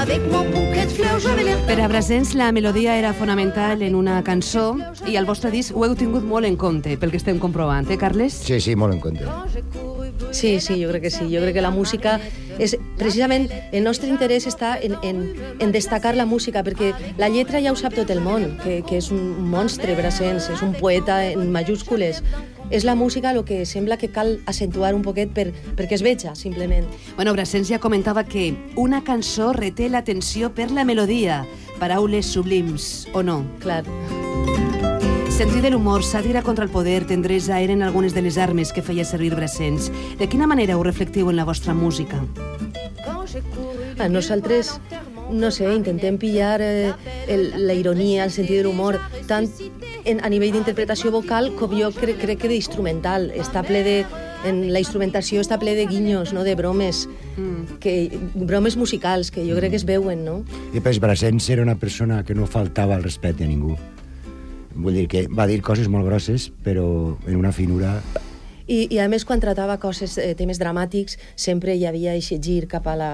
Avec 0.02 0.22
mon 0.32 0.46
bouquet 0.46 0.86
de 0.86 0.92
fleurs, 0.92 1.20
j'avais 1.20 1.44
l'air 1.44 1.58
Per 1.66 1.82
a 1.82 1.88
Brassens, 1.88 2.34
la 2.34 2.52
melodia 2.52 2.98
era 2.98 3.14
fonamental 3.14 3.82
en 3.82 3.96
una 3.96 4.24
cançó 4.24 4.78
i 5.08 5.18
al 5.18 5.26
vostre 5.26 5.52
disc 5.52 5.76
ho 5.76 5.86
heu 5.86 5.96
tingut 5.96 6.24
molt 6.24 6.46
en 6.46 6.56
compte, 6.56 6.98
pel 6.98 7.12
que 7.12 7.18
estem 7.18 7.40
comprovant, 7.40 7.90
eh, 7.90 7.98
Carles? 7.98 8.34
Sí, 8.46 8.60
sí, 8.62 8.76
molt 8.76 8.94
en 8.94 9.02
compte. 9.02 9.26
Sí, 10.32 10.60
sí, 10.60 10.84
jo 10.84 10.90
crec 10.90 11.08
que 11.08 11.10
sí. 11.12 11.26
Jo 11.32 11.42
crec 11.42 11.56
que 11.56 11.62
la 11.62 11.72
música 11.72 12.20
és... 12.60 12.78
Precisament 12.98 13.48
el 13.72 13.84
nostre 13.86 14.10
interès 14.10 14.48
està 14.50 14.76
en, 14.82 14.96
en, 15.06 15.22
en 15.62 15.72
destacar 15.72 16.16
la 16.18 16.26
música, 16.26 16.64
perquè 16.66 16.94
la 17.18 17.30
lletra 17.30 17.62
ja 17.62 17.72
ho 17.72 17.78
sap 17.78 17.94
tot 17.94 18.10
el 18.10 18.22
món, 18.26 18.56
que, 18.64 18.82
que 18.88 18.98
és 19.02 19.12
un 19.14 19.50
monstre 19.52 19.96
Brassens, 19.98 20.50
és 20.54 20.64
un 20.66 20.74
poeta 20.78 21.20
en 21.30 21.52
majúscules. 21.54 22.24
És 22.70 22.84
la 22.84 22.96
música 22.96 23.32
el 23.32 23.44
que 23.46 23.66
sembla 23.66 23.98
que 23.98 24.12
cal 24.12 24.40
acentuar 24.46 24.94
un 24.96 25.04
poquet 25.06 25.32
per, 25.34 25.52
perquè 25.78 25.96
es 25.96 26.04
veja, 26.04 26.36
simplement. 26.36 26.88
Bueno, 27.16 27.34
Brassens 27.34 27.70
ja 27.72 27.80
comentava 27.80 28.26
que 28.28 28.54
una 28.76 29.04
cançó 29.04 29.54
reté 29.54 29.90
l'atenció 29.90 30.52
per 30.54 30.70
la 30.72 30.84
melodia, 30.84 31.46
paraules 31.80 32.28
sublims, 32.28 33.08
o 33.14 33.24
no? 33.24 33.44
Clar. 33.64 33.84
Sentit 35.38 35.62
de 35.62 35.70
l'humor, 35.70 36.02
sàtira 36.02 36.42
contra 36.42 36.66
el 36.66 36.72
poder, 36.74 37.04
tendresa 37.06 37.62
eren 37.62 37.84
algunes 37.86 38.16
de 38.16 38.24
les 38.26 38.40
armes 38.42 38.74
que 38.74 38.82
feia 38.82 39.06
servir 39.06 39.36
Brassens. 39.38 39.92
De 40.18 40.28
quina 40.28 40.48
manera 40.50 40.78
ho 40.78 40.84
reflectiu 40.84 41.30
en 41.30 41.38
la 41.38 41.46
vostra 41.46 41.78
música? 41.78 42.24
A 44.00 44.08
nosaltres, 44.10 44.76
no 45.32 45.52
sé, 45.52 45.68
intentem 45.74 46.18
pillar 46.18 46.62
eh, 46.62 46.94
el, 47.28 47.68
la 47.68 47.76
ironia, 47.76 48.26
el 48.26 48.32
sentit 48.32 48.62
de 48.62 48.68
l'humor, 48.68 49.00
tant 49.28 49.50
en, 50.06 50.22
a 50.24 50.30
nivell 50.32 50.56
d'interpretació 50.56 51.12
vocal 51.12 51.52
com 51.60 51.74
jo 51.78 51.92
crec, 51.96 52.20
crec 52.22 52.42
que 52.44 52.52
d'instrumental. 52.52 53.32
Està 53.36 53.64
ple 53.68 53.84
de, 53.86 53.98
en 54.48 54.62
la 54.74 54.82
instrumentació 54.84 55.42
està 55.44 55.60
ple 55.60 55.76
de 55.78 55.88
guinyos, 55.90 56.34
no? 56.36 56.46
de 56.48 56.56
bromes, 56.56 57.06
mm. 57.36 57.80
que, 57.84 57.96
bromes 58.36 58.78
musicals 58.78 59.32
que 59.34 59.46
jo 59.48 59.58
crec 59.60 59.76
que 59.76 59.82
es 59.82 59.88
veuen, 59.88 60.24
no? 60.26 60.40
I 60.74 60.84
pues 60.84 61.02
Brassens 61.04 61.50
era 61.50 61.66
una 61.66 61.76
persona 61.76 62.24
que 62.24 62.36
no 62.36 62.48
faltava 62.48 62.96
al 62.96 63.04
respecte 63.04 63.44
a 63.44 63.52
ningú. 63.52 63.78
Vull 64.78 64.94
dir 64.94 65.08
que 65.10 65.26
va 65.28 65.48
dir 65.50 65.64
coses 65.66 65.90
molt 65.90 66.06
grosses, 66.06 66.52
però 66.64 67.18
en 67.26 67.36
una 67.36 67.52
finura... 67.52 67.98
I, 68.68 68.86
i 68.92 69.00
a 69.00 69.08
més, 69.08 69.24
quan 69.26 69.40
tratava 69.40 69.78
coses, 69.80 70.18
eh, 70.20 70.34
temes 70.36 70.60
dramàtics, 70.60 71.18
sempre 71.36 71.76
hi 71.76 71.86
havia 71.88 72.16
aquest 72.18 72.44
gir 72.44 72.66
cap 72.68 72.88
a 72.88 72.96
la, 73.00 73.12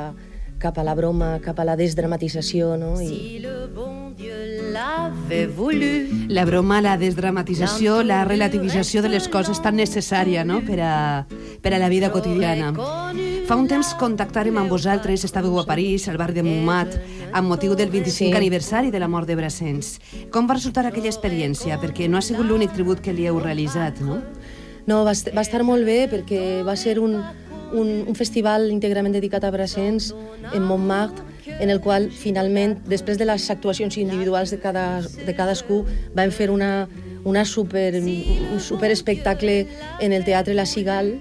cap 0.63 0.77
a 0.79 0.83
la 0.83 0.95
broma, 0.95 1.37
cap 1.43 1.59
a 1.59 1.65
la 1.67 1.75
desdramatització, 1.77 2.73
no? 2.79 2.95
I... 3.01 3.43
La 6.29 6.45
broma, 6.45 6.79
la 6.81 6.95
desdramatització, 6.97 7.99
la 8.07 8.23
relativització 8.25 9.03
de 9.03 9.11
les 9.11 9.27
coses 9.29 9.59
tan 9.61 9.75
necessària 9.77 10.45
no? 10.47 10.61
per, 10.65 10.79
a, 10.81 10.95
per 11.61 11.73
a 11.75 11.81
la 11.81 11.89
vida 11.91 12.09
quotidiana. 12.13 12.71
Fa 13.47 13.57
un 13.59 13.67
temps 13.67 13.91
contactàrem 13.99 14.55
amb 14.61 14.71
vosaltres, 14.71 15.25
estàveu 15.27 15.59
a 15.59 15.65
París, 15.67 16.07
al 16.07 16.17
barri 16.21 16.39
de 16.39 16.45
Montmat, 16.47 16.95
amb 17.35 17.51
motiu 17.51 17.75
del 17.75 17.91
25 17.91 18.31
sí. 18.31 18.31
aniversari 18.37 18.93
de 18.93 19.01
la 19.03 19.11
mort 19.11 19.27
de 19.27 19.35
Brassens. 19.35 19.97
Com 20.31 20.47
va 20.47 20.57
resultar 20.57 20.85
aquella 20.87 21.11
experiència? 21.11 21.77
Perquè 21.81 22.07
no 22.07 22.17
ha 22.17 22.23
sigut 22.23 22.47
l'únic 22.47 22.71
tribut 22.77 23.03
que 23.03 23.13
li 23.13 23.27
heu 23.27 23.41
realitzat, 23.43 23.99
no? 24.05 24.21
No, 24.85 25.03
va, 25.07 25.13
va 25.13 25.43
estar 25.43 25.63
molt 25.63 25.85
bé 25.87 26.03
perquè 26.11 26.63
va 26.67 26.75
ser 26.79 26.97
un, 26.99 27.15
un, 27.73 27.91
un 28.07 28.15
festival 28.15 28.69
íntegrament 28.71 29.15
dedicat 29.15 29.43
a 29.43 29.51
Brassens 29.51 30.11
en 30.53 30.63
Montmartre, 30.67 31.23
en 31.59 31.69
el 31.69 31.81
qual 31.83 32.09
finalment, 32.11 32.77
després 32.87 33.19
de 33.19 33.27
les 33.27 33.49
actuacions 33.51 33.97
individuals 33.99 34.51
de, 34.51 34.59
cada, 34.63 35.01
de 35.01 35.35
cadascú, 35.35 35.83
vam 36.15 36.31
fer 36.31 36.49
una, 36.51 36.87
una 37.23 37.45
super, 37.45 37.93
un 37.99 38.59
super 38.59 38.91
espectacle 38.91 39.67
en 39.99 40.13
el 40.13 40.23
Teatre 40.23 40.55
La 40.55 40.65
Cigal, 40.65 41.17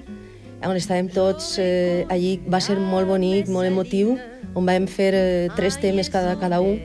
on 0.63 0.79
estàvem 0.79 1.09
tots 1.11 1.57
eh, 1.59 2.07
allí. 2.13 2.37
Va 2.47 2.61
ser 2.63 2.79
molt 2.79 3.09
bonic, 3.11 3.51
molt 3.51 3.67
emotiu, 3.67 4.17
on 4.55 4.69
vam 4.69 4.87
fer 4.87 5.11
eh, 5.15 5.49
tres 5.57 5.79
temes 5.83 6.11
cada, 6.13 6.37
cada 6.39 6.61
un. 6.63 6.79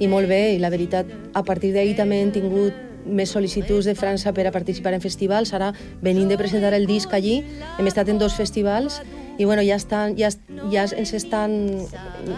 I 0.00 0.08
molt 0.08 0.28
bé, 0.28 0.56
i 0.56 0.60
la 0.60 0.70
veritat, 0.72 1.08
a 1.36 1.42
partir 1.44 1.72
d'ahir 1.74 1.96
també 1.96 2.20
hem 2.20 2.32
tingut 2.32 2.89
més 3.06 3.32
sol·licituds 3.34 3.86
de 3.88 3.94
França 3.94 4.32
per 4.36 4.46
a 4.46 4.52
participar 4.52 4.92
en 4.94 5.02
festivals. 5.02 5.54
Ara 5.56 5.72
venim 6.02 6.28
de 6.28 6.38
presentar 6.38 6.74
el 6.74 6.86
disc 6.86 7.12
allí, 7.14 7.40
hem 7.78 7.90
estat 7.90 8.08
en 8.08 8.18
dos 8.18 8.36
festivals 8.36 9.00
i 9.40 9.46
bueno, 9.46 9.62
ja, 9.64 9.78
estan, 9.80 10.16
ja, 10.18 10.28
ja 10.68 10.84
ens 10.92 11.14
estan 11.16 11.54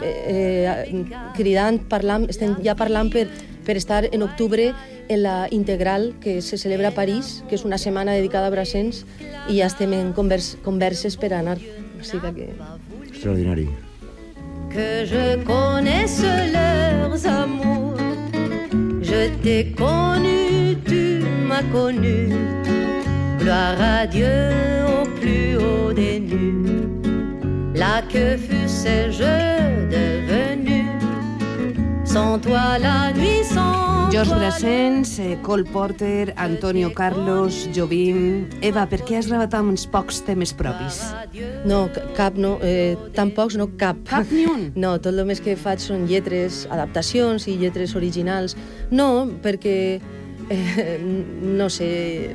eh, 0.06 1.02
cridant, 1.34 1.80
parlant, 1.90 2.28
estem 2.30 2.54
ja 2.62 2.76
parlant 2.78 3.10
per, 3.10 3.26
per 3.66 3.74
estar 3.76 4.04
en 4.06 4.22
octubre 4.22 4.68
en 5.08 5.22
la 5.24 5.48
Integral 5.50 6.12
que 6.20 6.40
se 6.42 6.58
celebra 6.58 6.92
a 6.92 6.94
París, 6.94 7.42
que 7.48 7.58
és 7.58 7.66
una 7.66 7.78
setmana 7.78 8.14
dedicada 8.14 8.46
a 8.46 8.54
Brassens, 8.54 9.02
i 9.50 9.58
ja 9.58 9.66
estem 9.66 9.92
en 9.98 10.12
convers, 10.14 10.54
converses 10.62 11.18
per 11.18 11.32
anar. 11.34 11.58
O 11.98 12.06
sigui 12.06 12.30
que... 12.38 12.50
Extraordinari. 13.08 13.66
Que 14.70 15.04
je 15.04 15.36
connaisse 15.44 16.30
leurs 16.54 17.26
amours 17.26 18.00
Je 19.02 19.28
t'ai 19.42 19.74
connu, 19.76 20.51
connu 21.72 22.28
Gloire 23.38 23.80
à 23.80 24.06
Dieu 24.06 24.26
au 24.88 25.04
plus 25.18 25.56
haut 25.56 25.92
des 25.92 26.20
nues 26.20 26.88
Là 27.74 28.02
que 28.02 28.36
fussé-je 28.36 29.88
devenu 29.90 30.84
Sans 32.04 32.38
toi 32.38 32.78
la 32.78 33.12
nuit, 33.12 33.42
sans 33.44 34.10
George 34.12 34.28
toi 34.28 34.36
Brassens, 34.40 35.18
eh, 35.20 35.38
Cole 35.42 35.64
Porter, 35.64 36.34
Antonio 36.36 36.90
Carlos, 36.90 37.48
Jobim... 37.74 38.44
Eva, 38.60 38.84
per 38.86 38.98
què 39.08 39.16
has 39.16 39.30
gravat 39.30 39.54
amb 39.56 39.72
uns 39.72 39.86
pocs 39.88 40.18
temes 40.26 40.52
propis? 40.52 40.98
No, 41.64 41.86
ca- 41.94 42.02
cap 42.18 42.36
no, 42.36 42.58
eh, 42.60 42.92
tan 43.16 43.32
pocs 43.32 43.56
no, 43.56 43.70
cap. 43.80 43.96
Cap 44.10 44.28
ni 44.28 44.44
un? 44.44 44.66
No, 44.84 44.98
tot 45.00 45.16
el 45.16 45.24
més 45.24 45.40
que 45.40 45.56
faig 45.56 45.80
són 45.80 46.04
lletres, 46.10 46.66
adaptacions 46.68 47.48
i 47.48 47.56
lletres 47.62 47.96
originals. 47.96 48.52
No, 48.92 49.08
perquè, 49.40 49.96
eh, 50.52 50.98
no 51.02 51.68
sé, 51.70 52.30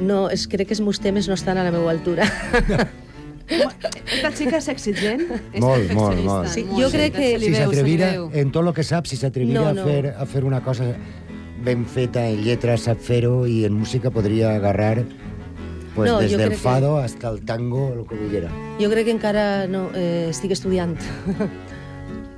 no, 0.00 0.28
és, 0.32 0.46
crec 0.48 0.68
que 0.70 0.74
els 0.74 0.80
meus 0.84 1.00
temes 1.00 1.28
no 1.28 1.34
estan 1.36 1.58
a 1.60 1.64
la 1.66 1.70
meva 1.74 1.90
altura. 1.92 2.24
Esta 3.50 4.30
xica 4.30 4.58
és 4.60 4.68
exigent? 4.70 5.24
És 5.52 5.60
Molt, 5.62 5.90
molt, 5.96 6.20
molt. 6.22 6.48
Sí, 6.52 6.62
jo 6.70 6.86
crec 6.92 7.16
que- 7.16 7.38
Si 7.42 7.52
s'atrevira, 7.54 8.12
en 8.32 8.52
tot 8.54 8.64
el 8.66 8.72
que 8.74 8.84
sap, 8.86 9.06
si 9.10 9.16
s'atrevira 9.16 9.60
No, 9.60 9.66
a, 9.68 9.72
no. 9.74 9.84
fer, 9.84 10.14
a 10.16 10.26
fer 10.26 10.44
una 10.44 10.60
cosa 10.62 10.84
ben 11.64 11.84
feta 11.84 12.26
en 12.28 12.44
lletra, 12.44 12.76
sap 12.78 13.00
fer-ho, 13.02 13.46
i 13.46 13.64
en 13.66 13.74
música 13.74 14.10
podria 14.10 14.54
agarrar 14.54 15.02
pues, 15.96 16.08
No, 16.10 16.20
des 16.20 16.30
del 16.30 16.40
crec 16.40 16.50
que- 16.52 16.56
fado 16.62 16.98
hasta 16.98 17.28
el 17.28 17.44
tango, 17.44 17.92
el 17.92 18.06
que 18.06 18.14
vulguera. 18.14 18.50
Jo 18.80 18.88
crec 18.88 19.04
que 19.06 19.10
encara 19.18 19.66
no, 19.66 19.90
eh, 19.94 20.28
estic 20.30 20.52
estudiant. 20.52 20.94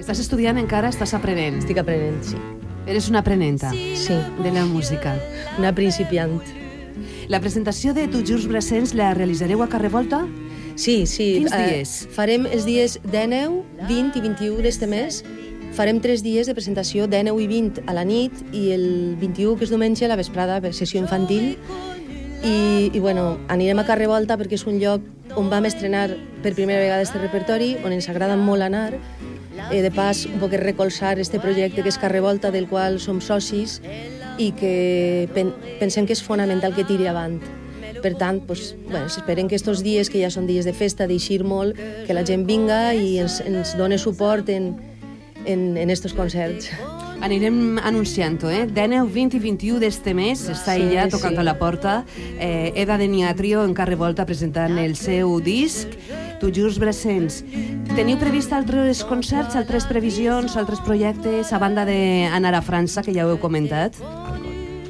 Estàs 0.00 0.18
estudiant 0.18 0.56
encara, 0.58 0.88
estàs 0.88 1.12
aprenent. 1.14 1.58
estic 1.60 1.76
aprenent, 1.78 2.22
sí. 2.24 2.36
Eres 2.86 3.08
una 3.08 3.20
aprenenta 3.20 3.70
Sí, 3.70 4.14
de 4.42 4.50
la 4.50 4.64
música. 4.64 5.16
una 5.58 5.74
principiant. 5.74 6.40
La 7.28 7.40
presentació 7.40 7.94
de 7.94 8.08
Tu 8.08 8.24
Jurs 8.26 8.46
Brassens 8.46 8.94
la 8.94 9.14
realitzareu 9.14 9.62
a 9.62 9.68
Carrer 9.68 9.90
Volta? 9.90 10.26
Sí, 10.74 11.06
sí. 11.06 11.38
Quins 11.38 11.52
eh, 11.52 11.66
dies? 11.68 12.08
farem 12.10 12.46
els 12.46 12.64
dies 12.64 12.98
19, 13.04 13.62
20 13.88 14.18
i 14.18 14.22
21 14.22 14.62
d'este 14.64 14.86
mes. 14.86 15.22
Farem 15.72 16.00
tres 16.04 16.22
dies 16.22 16.46
de 16.46 16.54
presentació, 16.54 17.06
19 17.06 17.40
i 17.42 17.46
20 17.48 17.84
a 17.86 17.94
la 17.94 18.04
nit 18.04 18.32
i 18.52 18.72
el 18.72 19.16
21, 19.20 19.56
que 19.56 19.64
és 19.64 19.70
diumenge, 19.72 20.04
a 20.04 20.08
la 20.08 20.16
vesprada, 20.20 20.60
per 20.60 20.74
sessió 20.74 21.00
infantil. 21.00 21.56
I, 22.44 22.90
i 22.92 22.98
bueno, 22.98 23.38
anirem 23.48 23.78
a 23.78 23.86
Carrer 23.86 24.08
Volta 24.10 24.36
perquè 24.36 24.58
és 24.58 24.66
un 24.66 24.80
lloc 24.82 25.04
on 25.38 25.48
vam 25.48 25.64
estrenar 25.64 26.10
per 26.42 26.52
primera 26.56 26.80
vegada 26.82 27.04
este 27.06 27.20
repertori, 27.22 27.76
on 27.86 27.92
ens 27.94 28.08
agrada 28.10 28.36
molt 28.36 28.66
anar. 28.66 28.98
Eh, 29.70 29.82
de 29.82 29.90
pas, 29.90 30.26
un 30.26 30.40
poc 30.40 30.52
recolzar 30.58 31.18
este 31.18 31.40
projecte 31.40 31.82
que 31.82 31.88
és 31.88 31.98
Carrer 31.98 32.22
Volta, 32.24 32.50
del 32.50 32.66
qual 32.68 32.98
som 33.00 33.20
socis 33.20 33.80
i 34.40 34.50
que 34.56 35.28
pen 35.34 35.52
pensem 35.80 36.06
que 36.08 36.16
és 36.16 36.22
fonamental 36.24 36.74
que 36.74 36.84
tiri 36.88 37.06
avant. 37.06 37.38
Per 38.02 38.16
tant, 38.18 38.40
pues, 38.42 38.74
bueno, 38.88 39.06
esperem 39.06 39.46
que 39.46 39.54
estos 39.54 39.82
dies, 39.84 40.10
que 40.10 40.18
ja 40.18 40.30
són 40.32 40.48
dies 40.48 40.66
de 40.66 40.72
festa, 40.74 41.06
d'eixir 41.06 41.44
molt, 41.46 41.78
que 42.06 42.16
la 42.16 42.24
gent 42.26 42.48
vinga 42.48 42.94
i 42.98 43.20
ens, 43.22 43.38
ens 43.46 43.76
done 43.78 43.98
suport 43.98 44.48
en, 44.50 44.74
en, 45.46 45.76
en 45.78 45.90
estos 45.90 46.12
concerts. 46.12 46.72
Anirem 47.22 47.78
anunciant-ho, 47.78 48.50
eh? 48.50 48.64
19, 48.66 49.06
20 49.14 49.36
i 49.38 49.40
21 49.44 49.78
d'este 49.78 50.10
mes 50.18 50.40
està 50.50 50.74
Sí, 50.74 50.88
ella 50.88 51.04
tocant 51.06 51.36
sí. 51.36 51.38
a 51.38 51.44
la 51.46 51.54
porta. 51.60 52.00
Eh, 52.18 52.72
Eda 52.74 52.96
de 52.98 53.06
Niatrio 53.06 53.62
en 53.62 53.76
Carrer 53.78 53.94
Volta 54.00 54.26
presentant 54.26 54.74
el 54.82 54.96
seu 54.98 55.36
disc 55.38 55.94
Tu 56.42 56.50
Jurs 56.50 56.80
Brassens. 56.82 57.44
Teniu 57.92 58.16
previst 58.16 58.54
altres 58.56 59.02
concerts, 59.04 59.52
altres 59.58 59.84
previsions, 59.84 60.54
altres 60.56 60.80
projectes, 60.80 61.50
a 61.52 61.58
banda 61.60 61.84
d'anar 61.84 62.54
a 62.56 62.62
França, 62.64 63.02
que 63.04 63.12
ja 63.12 63.26
ho 63.26 63.34
heu 63.34 63.40
comentat? 63.40 63.98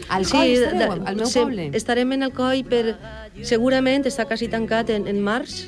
Al 0.06 0.22
Coll 0.30 0.52
estareu, 0.54 0.92
al 1.10 1.18
meu 1.18 1.26
poble? 1.34 1.64
Estarem 1.74 2.14
en 2.14 2.22
el 2.28 2.32
coll 2.36 2.62
per... 2.62 2.94
Segurament 3.48 4.06
està 4.06 4.28
quasi 4.30 4.46
tancat 4.52 4.92
en, 4.94 5.08
en 5.10 5.18
març, 5.18 5.64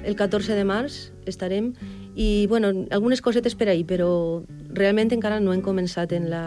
el 0.00 0.16
14 0.16 0.56
de 0.56 0.64
març 0.64 1.10
estarem, 1.28 1.74
i 2.16 2.46
bueno, 2.48 2.72
algunes 2.90 3.20
cosetes 3.20 3.54
per 3.54 3.68
ahir, 3.68 3.84
però 3.88 4.08
realment 4.72 5.12
encara 5.12 5.40
no 5.44 5.52
hem 5.52 5.60
començat 5.64 6.12
en 6.16 6.30
la, 6.32 6.44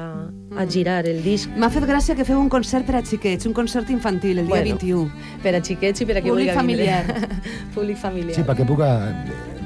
a 0.58 0.66
girar 0.66 1.04
el 1.06 1.22
disc. 1.26 1.54
M'ha 1.54 1.70
fet 1.70 1.86
gràcia 1.86 2.18
que 2.18 2.26
feu 2.26 2.42
un 2.42 2.50
concert 2.50 2.90
per 2.90 2.98
a 2.98 3.06
xiquets, 3.06 3.46
un 3.46 3.54
concert 3.54 3.94
infantil, 3.94 4.42
el 4.42 4.50
dia 4.50 4.58
Bueno, 4.58 4.78
21. 4.82 5.42
Per 5.46 5.54
a 5.54 5.62
xiquets 5.62 6.02
i 6.02 6.10
per 6.10 6.18
a 6.18 6.26
qui 6.26 6.34
Públic 6.34 6.50
vulgui 6.50 6.58
familiar. 6.58 7.04
vindre. 7.14 7.44
Públic 7.78 8.02
familiar. 8.02 8.38
Sí, 8.38 8.46
perquè 8.48 8.66
puga 8.66 8.90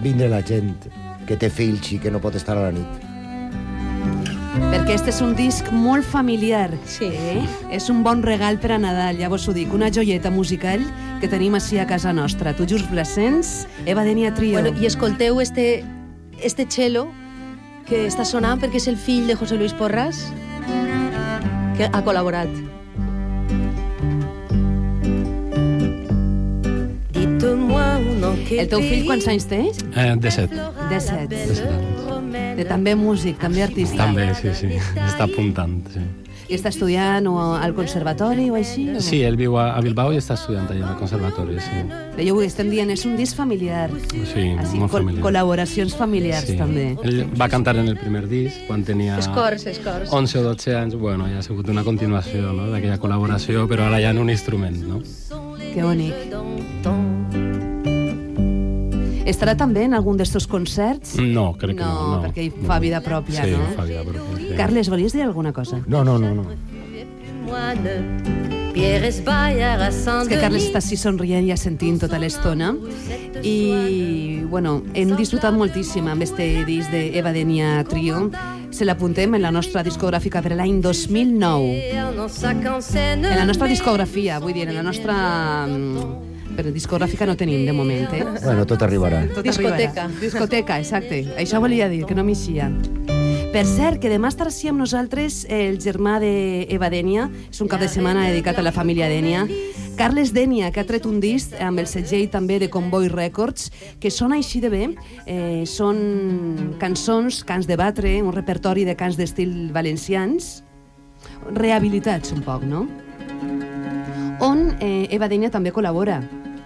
vindre 0.02 0.30
la 0.30 0.42
gent 0.46 0.74
que 1.28 1.38
té 1.38 1.50
fills 1.54 1.92
i 1.94 2.00
que 2.02 2.12
no 2.12 2.22
pot 2.24 2.36
estar 2.40 2.58
a 2.58 2.68
la 2.68 2.74
nit. 2.74 3.06
Perquè 4.70 4.96
este 4.96 5.12
és 5.14 5.20
un 5.24 5.36
disc 5.38 5.70
molt 5.72 6.06
familiar. 6.06 6.72
Sí. 6.90 7.08
Eh? 7.10 7.44
És 7.76 7.90
un 7.94 8.02
bon 8.04 8.24
regal 8.26 8.60
per 8.60 8.74
a 8.76 8.80
Nadal, 8.82 9.20
ja 9.22 9.30
vos 9.32 9.48
ho 9.48 9.54
dic. 9.56 9.72
Una 9.74 9.92
joieta 9.94 10.32
musical 10.34 10.84
que 11.22 11.30
tenim 11.32 11.56
així 11.56 11.80
a 11.80 11.88
casa 11.88 12.14
nostra. 12.14 12.56
Tu 12.58 12.68
just 12.70 12.90
Blasens, 12.92 13.68
Eva 13.86 14.04
Denia 14.04 14.34
Trio. 14.34 14.60
Bueno, 14.60 14.74
I 14.82 14.90
escolteu 14.90 15.40
este, 15.42 15.84
este 16.42 16.66
cello 16.66 17.08
que 17.90 18.06
està 18.08 18.26
sonant 18.26 18.62
perquè 18.62 18.82
és 18.82 18.90
el 18.90 18.98
fill 18.98 19.30
de 19.30 19.38
José 19.38 19.58
Luis 19.58 19.74
Porras 19.74 20.28
que 21.78 21.88
ha 21.88 22.04
col·laborat. 22.04 22.52
El 28.20 28.68
teu 28.68 28.82
fill 28.84 29.06
quants 29.08 29.28
anys 29.32 29.46
té? 29.48 29.62
Eh, 29.96 30.10
de 30.20 30.32
set. 30.32 30.52
De 30.52 31.00
set. 31.00 31.30
De 31.32 31.44
set 31.56 31.70
anys. 31.72 32.02
De 32.60 32.66
també 32.68 32.96
músic, 33.00 33.38
també 33.40 33.64
artista. 33.64 34.04
També, 34.04 34.34
sí, 34.36 34.52
sí. 34.54 34.74
Està 35.00 35.24
apuntant, 35.30 35.80
sí. 35.94 36.02
I 36.50 36.56
està 36.58 36.72
estudiant 36.74 37.28
o 37.30 37.36
al 37.54 37.76
conservatori 37.78 38.48
o 38.50 38.56
així? 38.58 38.88
o 38.90 38.94
no? 38.96 39.02
Sí, 39.06 39.20
ell 39.22 39.36
viu 39.38 39.54
a, 39.62 39.68
Bilbao 39.86 40.12
i 40.12 40.18
està 40.18 40.34
estudiant 40.34 40.66
allà 40.74 40.90
al 40.90 40.98
conservatori, 40.98 41.60
sí. 41.62 41.84
Veieu, 42.18 42.40
ho 42.40 42.42
estem 42.42 42.72
dient, 42.74 42.90
és 42.90 43.06
un 43.06 43.14
disc 43.16 43.38
familiar. 43.38 43.92
Sí, 44.10 44.48
Així, 44.58 44.80
molt 44.82 44.92
col 44.92 45.04
familiar. 45.04 45.24
col·laboracions 45.28 45.94
familiars, 45.96 46.48
Sí. 46.50 46.58
també. 46.58 46.98
Ell 47.06 47.22
va 47.40 47.48
cantar 47.54 47.78
en 47.78 47.88
el 47.88 47.98
primer 48.02 48.28
disc 48.28 48.66
quan 48.68 48.84
tenia 48.84 49.20
Escors, 49.20 49.68
escors. 49.68 50.10
11 50.12 50.40
o 50.40 50.44
12 50.44 50.76
anys. 50.76 50.96
Bueno, 50.96 51.28
ja 51.30 51.38
ha 51.40 51.44
sigut 51.44 51.70
una 51.70 51.84
continuació 51.84 52.52
no? 52.52 52.68
d'aquella 52.74 52.98
col·laboració, 53.00 53.68
però 53.70 53.86
ara 53.88 54.02
ja 54.02 54.10
en 54.10 54.18
un 54.18 54.30
instrument, 54.30 54.76
no? 54.76 55.04
Que 55.72 55.84
bonic. 55.84 56.16
Estarà 59.30 59.54
també 59.58 59.84
en 59.86 59.94
algun 59.94 60.18
d'estos 60.18 60.48
concerts? 60.50 61.16
No, 61.22 61.52
crec 61.60 61.78
que 61.78 61.86
no. 61.86 61.94
No, 61.94 62.12
no 62.16 62.22
perquè 62.24 62.48
ell 62.48 62.66
fa 62.66 62.80
vida 62.82 63.02
pròpia, 63.06 63.46
sí, 63.46 63.54
no? 63.54 63.72
fa 63.78 63.86
vida 63.86 64.02
pròpia. 64.08 64.38
Sí. 64.42 64.56
Carles, 64.58 64.90
volies 64.90 65.14
dir 65.14 65.22
alguna 65.28 65.54
cosa? 65.54 65.84
No, 65.86 66.04
no, 66.04 66.18
no, 66.18 66.34
no. 66.34 66.48
És 68.80 69.20
que 70.30 70.38
Carles 70.40 70.66
està 70.70 70.80
així 70.80 70.98
somrient 71.00 71.46
i 71.48 71.52
assentint 71.54 71.98
tota 72.02 72.20
l'estona 72.22 72.72
i, 73.42 74.42
bueno, 74.50 74.80
hem 74.94 75.14
disfrutat 75.18 75.54
moltíssim 75.58 76.08
amb 76.12 76.24
este 76.26 76.48
disc 76.68 76.94
d'Eva 76.94 77.34
Denia 77.36 77.84
Trio. 77.90 78.30
Se 78.72 78.86
l'apuntem 78.86 79.34
en 79.36 79.44
la 79.44 79.52
nostra 79.52 79.84
discogràfica 79.86 80.44
per 80.46 80.54
l'any 80.56 80.82
2009. 80.86 81.70
En 82.00 83.38
la 83.42 83.46
nostra 83.50 83.70
discografia, 83.70 84.40
vull 84.40 84.54
dir, 84.58 84.70
en 84.70 84.78
la 84.78 84.86
nostra... 84.86 85.16
Però 86.58 86.72
discogràfica 86.74 87.28
no 87.30 87.36
tenim, 87.40 87.66
de 87.66 87.74
moment, 87.74 88.08
eh? 88.14 88.24
Bueno, 88.44 88.66
tot 88.66 88.82
arribarà. 88.86 89.26
Tot 89.34 89.46
Discoteca. 89.46 90.06
arribarà. 90.06 90.22
Discoteca, 90.22 90.80
exacte. 90.80 91.24
Això 91.38 91.62
volia 91.62 91.90
dir, 91.90 92.06
que 92.06 92.16
no 92.16 92.24
m'eixia. 92.24 92.72
Per 93.50 93.66
cert, 93.66 93.98
que 93.98 94.12
demà 94.12 94.30
estarà 94.30 94.52
així 94.52 94.70
amb 94.70 94.78
nosaltres 94.78 95.42
el 95.50 95.80
germà 95.82 96.20
d'Eva 96.22 96.90
Dènia, 96.94 97.30
és 97.50 97.62
un 97.64 97.70
cap 97.72 97.82
de 97.82 97.88
setmana 97.90 98.28
dedicat 98.28 98.60
a 98.60 98.66
la 98.66 98.72
família 98.72 99.08
Dènia, 99.10 99.48
Carles 99.98 100.30
Dènia, 100.32 100.70
que 100.72 100.80
ha 100.80 100.86
tret 100.88 101.04
un 101.10 101.18
disc 101.20 101.52
amb 101.60 101.82
el 101.82 101.88
segell 101.90 102.30
també 102.32 102.56
de 102.62 102.70
Convoy 102.72 103.10
Records, 103.10 103.72
que 104.00 104.12
sona 104.14 104.38
així 104.38 104.62
de 104.64 104.70
bé. 104.72 104.84
Eh, 105.26 105.66
són 105.68 106.78
cançons, 106.80 107.42
cants 107.44 107.68
de 107.68 107.76
batre, 107.76 108.14
un 108.24 108.32
repertori 108.32 108.86
de 108.88 108.96
cants 108.96 109.18
d'estil 109.20 109.74
valencians, 109.76 110.62
rehabilitats 111.52 112.32
un 112.32 112.46
poc, 112.46 112.64
no? 112.64 112.86
On 114.40 114.70
eh, 114.80 115.10
Eva 115.12 115.28
Dènia 115.28 115.52
també 115.52 115.74
col·labora. 115.76 116.22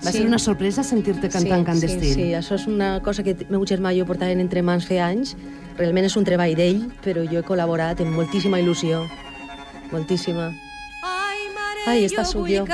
Va 0.06 0.12
Sí. 0.12 0.18
ser 0.18 0.28
una 0.28 0.40
sorpresa 0.40 0.84
sentir-te 0.84 1.30
cantant 1.30 1.62
sí, 1.62 1.66
cant 1.66 1.80
sí, 1.80 1.88
d'estil. 1.88 2.14
Sí, 2.14 2.34
això 2.34 2.56
és 2.56 2.68
una 2.68 3.00
cosa 3.02 3.24
que 3.24 3.32
el 3.32 3.46
meu 3.50 3.64
germà 3.66 3.94
i 3.94 4.00
jo 4.00 4.06
portaven 4.06 4.40
entre 4.40 4.62
mans 4.62 4.86
feia 4.86 5.08
anys. 5.08 5.36
Realment 5.78 6.06
és 6.06 6.16
un 6.18 6.24
treball 6.26 6.56
d'ell, 6.56 6.92
però 7.04 7.24
jo 7.24 7.40
he 7.40 7.44
col·laborat 7.44 8.02
amb 8.02 8.12
moltíssima 8.16 8.60
il·lusió. 8.60 9.08
Moltíssima. 9.92 10.52
Ai, 11.86 12.06
esta 12.06 12.24
sóc 12.24 12.48
jo. 12.48 12.64
Però 12.64 12.66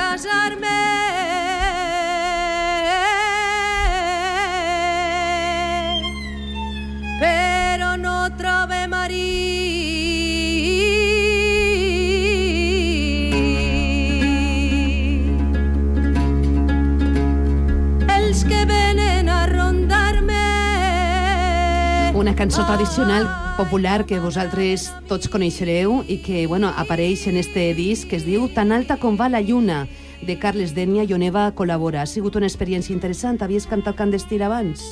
cançó 22.40 22.64
tradicional 22.64 23.28
popular 23.58 24.06
que 24.08 24.16
vosaltres 24.16 24.86
tots 25.10 25.28
coneixereu 25.28 25.98
i 26.08 26.22
que 26.24 26.46
bueno, 26.48 26.70
apareix 26.72 27.26
en 27.28 27.36
este 27.36 27.74
disc 27.76 28.08
que 28.08 28.16
es 28.16 28.24
diu 28.24 28.46
Tan 28.54 28.72
alta 28.72 28.96
com 28.96 29.18
va 29.20 29.26
la 29.28 29.42
lluna 29.44 29.82
de 30.24 30.38
Carles 30.40 30.72
Denia 30.72 31.04
i 31.04 31.12
on 31.12 31.20
Eva 31.20 31.50
col·labora. 31.52 32.00
Ha 32.00 32.08
sigut 32.08 32.38
una 32.40 32.48
experiència 32.48 32.94
interessant. 32.96 33.42
Havies 33.44 33.68
cantat 33.68 33.98
cant 34.00 34.08
d'estil 34.08 34.40
abans? 34.40 34.86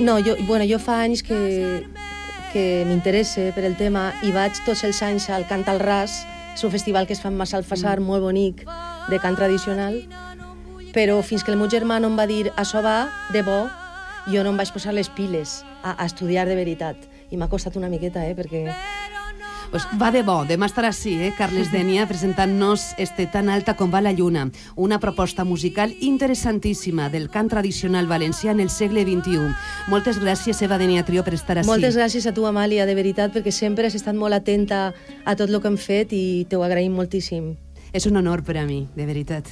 No, 0.00 0.16
jo, 0.24 0.38
bueno, 0.48 0.64
jo 0.64 0.80
fa 0.80 1.02
anys 1.04 1.20
que, 1.28 1.84
que 2.56 2.64
m'interessa 2.88 3.50
per 3.52 3.68
el 3.68 3.76
tema 3.76 4.08
i 4.24 4.32
vaig 4.32 4.64
tots 4.64 4.88
els 4.88 5.04
anys 5.04 5.28
al 5.28 5.44
Cant 5.44 5.68
al 5.68 5.84
Ras, 5.84 6.22
és 6.56 6.64
un 6.64 6.72
festival 6.72 7.04
que 7.04 7.12
es 7.12 7.20
fa 7.20 7.28
en 7.28 7.36
Massalfassar, 7.36 7.98
mm. 8.00 8.08
molt 8.08 8.24
bonic, 8.24 8.64
de 9.12 9.20
cant 9.20 9.36
tradicional, 9.36 10.00
però 10.96 11.20
fins 11.20 11.44
que 11.44 11.52
el 11.52 11.60
meu 11.60 11.68
germà 11.68 12.00
no 12.00 12.08
em 12.08 12.16
va 12.16 12.24
dir 12.24 12.46
això 12.56 12.80
va, 12.80 13.10
de 13.36 13.44
bo, 13.44 13.66
jo 14.30 14.44
no 14.44 14.54
em 14.54 14.60
vaig 14.60 14.72
posar 14.72 14.94
les 14.94 15.10
piles 15.12 15.62
a, 15.82 15.94
a 15.94 16.06
estudiar 16.06 16.48
de 16.48 16.56
veritat. 16.56 16.96
I 17.30 17.36
m'ha 17.40 17.50
costat 17.50 17.76
una 17.76 17.90
miqueta, 17.92 18.24
eh, 18.26 18.36
perquè... 18.36 18.68
Pues 19.74 19.88
va 19.98 20.12
de 20.14 20.20
bo, 20.22 20.44
demà 20.46 20.68
estarà 20.68 20.92
així, 20.92 21.16
eh? 21.18 21.32
Carles 21.34 21.72
Denia 21.72 22.04
presentant-nos 22.06 22.92
este 23.02 23.26
Tan 23.26 23.48
alta 23.50 23.74
com 23.74 23.90
va 23.90 23.98
la 24.04 24.12
lluna, 24.14 24.44
una 24.76 25.00
proposta 25.02 25.42
musical 25.42 25.96
interessantíssima 25.98 27.08
del 27.10 27.26
cant 27.26 27.50
tradicional 27.50 28.06
valencià 28.06 28.54
en 28.54 28.62
el 28.62 28.70
segle 28.70 29.02
XXI. 29.02 29.50
Moltes 29.90 30.22
gràcies, 30.22 30.62
Eva 30.62 30.78
Denia 30.78 31.02
Trio, 31.02 31.26
per 31.26 31.34
estar 31.34 31.58
així. 31.58 31.66
Moltes 31.66 31.98
gràcies 31.98 32.30
a 32.30 32.36
tu, 32.36 32.46
Amàlia, 32.46 32.86
de 32.86 32.94
veritat, 32.94 33.34
perquè 33.34 33.50
sempre 33.50 33.90
has 33.90 33.98
estat 33.98 34.14
molt 34.14 34.38
atenta 34.38 34.92
a 35.24 35.34
tot 35.34 35.50
el 35.50 35.58
que 35.58 35.72
hem 35.72 35.80
fet 35.90 36.14
i 36.14 36.24
t'ho 36.46 36.62
agraïm 36.62 36.94
moltíssim. 36.94 37.56
És 37.90 38.06
un 38.06 38.22
honor 38.22 38.46
per 38.46 38.60
a 38.62 38.68
mi, 38.68 38.84
de 38.94 39.10
veritat. 39.10 39.50